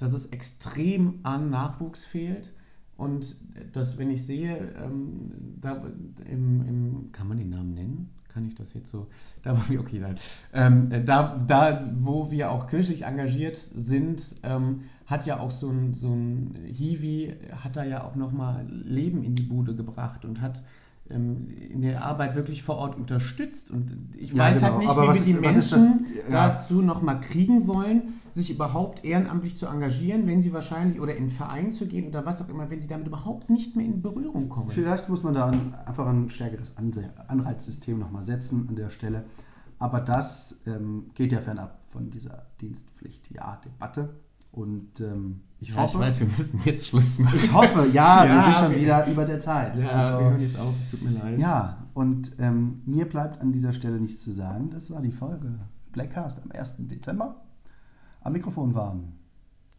[0.00, 2.52] dass es extrem an Nachwuchs fehlt.
[2.96, 3.36] Und
[3.72, 5.30] dass, wenn ich sehe, ähm,
[5.60, 5.82] da
[6.28, 8.10] im, im, kann man den Namen nennen?
[8.28, 9.08] Kann ich das jetzt so?
[9.42, 10.14] Da, wo wir, okay, nein.
[10.52, 15.94] Ähm, da, da, wo wir auch kirchlich engagiert sind, ähm, hat ja auch so ein,
[15.94, 20.62] so ein Hiwi, hat da ja auch nochmal Leben in die Bude gebracht und hat
[21.10, 23.70] in der Arbeit wirklich vor Ort unterstützt.
[23.70, 24.96] Und ich ja, weiß halt genau.
[24.96, 26.48] halt nicht, wie wir die Menschen ja.
[26.48, 31.30] dazu nochmal kriegen wollen, sich überhaupt ehrenamtlich zu engagieren, wenn sie wahrscheinlich oder in einen
[31.30, 34.48] Verein zu gehen oder was auch immer, wenn sie damit überhaupt nicht mehr in Berührung
[34.48, 34.70] kommen.
[34.70, 39.24] Vielleicht muss man da ein, einfach ein stärkeres Anreizsystem nochmal setzen an der Stelle.
[39.78, 44.10] Aber das ähm, geht ja fernab von dieser Dienstpflicht-Ja-Debatte.
[44.52, 45.98] Und ähm, ich ja, hoffe.
[45.98, 47.36] Ich weiß, wir müssen jetzt Schluss machen.
[47.36, 49.78] Ich hoffe, ja, ja wir sind schon wieder über der Zeit.
[49.78, 51.38] Ja, also, wir hören jetzt auf, es tut mir leid.
[51.38, 54.70] Ja, und ähm, mir bleibt an dieser Stelle nichts zu sagen.
[54.70, 55.60] Das war die Folge
[55.92, 56.76] Blackcast am 1.
[56.88, 57.42] Dezember.
[58.22, 59.12] Am Mikrofon waren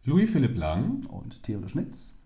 [0.04, 2.18] Louis Philipp Lang und Theodor Schmitz.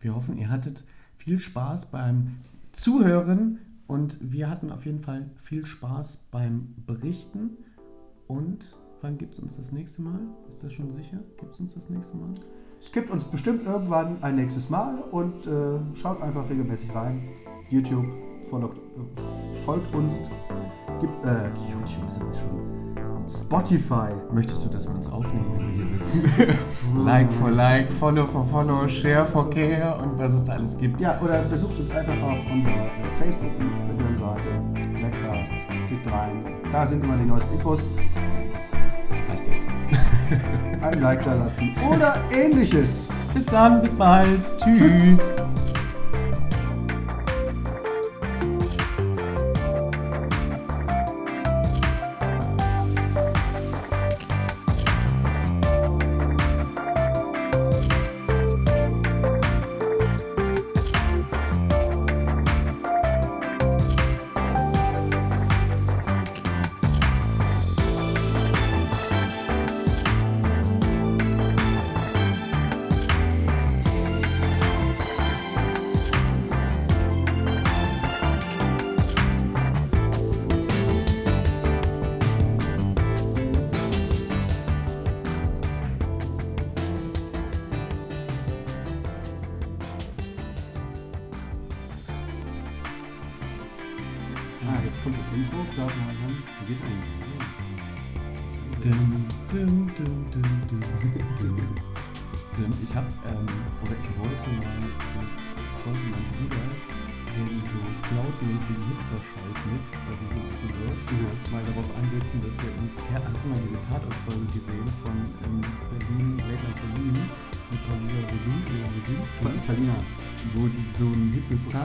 [0.00, 0.84] Wir hoffen, ihr hattet
[1.16, 2.36] viel Spaß beim
[2.72, 7.56] Zuhören und wir hatten auf jeden Fall viel Spaß beim Berichten.
[8.26, 10.18] Und wann gibt es uns das nächste Mal?
[10.48, 11.18] Ist das schon sicher?
[11.38, 12.32] Gibt es uns das nächste Mal?
[12.80, 17.28] Es gibt uns bestimmt irgendwann ein nächstes Mal und äh, schaut einfach regelmäßig rein.
[17.68, 18.06] YouTube
[18.48, 20.30] folgt, äh, folgt uns.
[21.00, 22.74] Gibt, äh, YouTube sind wir schon.
[23.28, 24.12] Spotify.
[24.32, 26.22] Möchtest du, dass wir uns aufnehmen, wenn wir hier sitzen?
[27.04, 31.00] like for like, follow for follow, share for care und was es da alles gibt.
[31.00, 32.86] Ja, oder besucht uns einfach auf unserer
[33.18, 35.52] Facebook- und Instagram-Seite Blackcast.
[35.86, 36.44] Klickt rein.
[36.72, 37.90] Da sind immer die neuesten Infos.
[40.84, 41.74] Ein Like da lassen.
[41.90, 43.08] Oder ähnliches.
[43.32, 44.42] Bis dann, bis bald.
[44.58, 44.78] Tschüss.
[44.78, 45.36] Tschüss.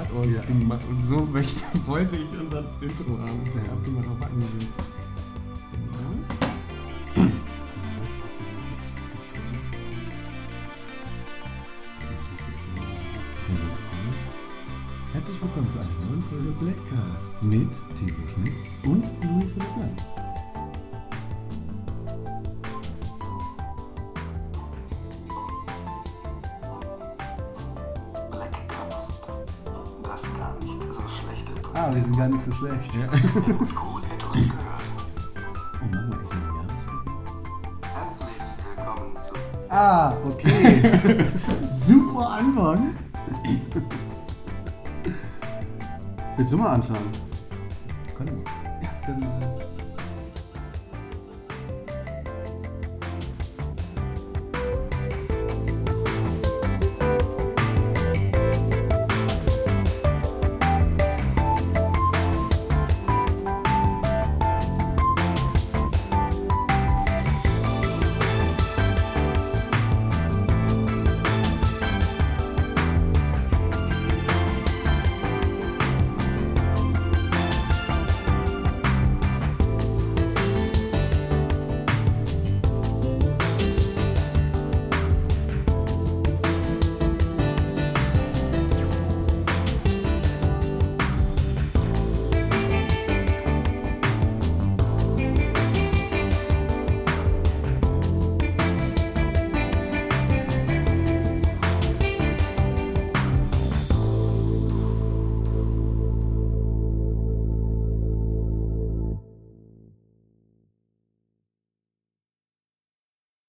[0.09, 0.41] hat und ja.
[0.41, 0.49] das
[0.85, 3.41] Und so möchte, wollte ich unser Intro haben.
[3.45, 3.61] Ich ja.
[3.85, 4.67] immer drauf angesetzt.
[5.91, 6.49] Was?
[15.13, 18.98] Herzlich willkommen zu einer neuen Folge Blackcast mit Theo Schmitz und
[31.73, 32.93] Ah, wir sind gar nicht so schlecht.
[32.93, 34.81] Helmut Kohl hätte uns gehört.
[35.81, 37.93] Oh, machen wir echt einen Jahresrückblick?
[37.93, 38.29] Herzlich
[38.75, 39.33] willkommen zu
[39.69, 41.25] Ah, okay.
[41.69, 42.95] Super Anfang.
[46.35, 47.11] Willst du mal anfangen?
[48.17, 48.45] Können wir.
[48.81, 49.38] Ja, dann.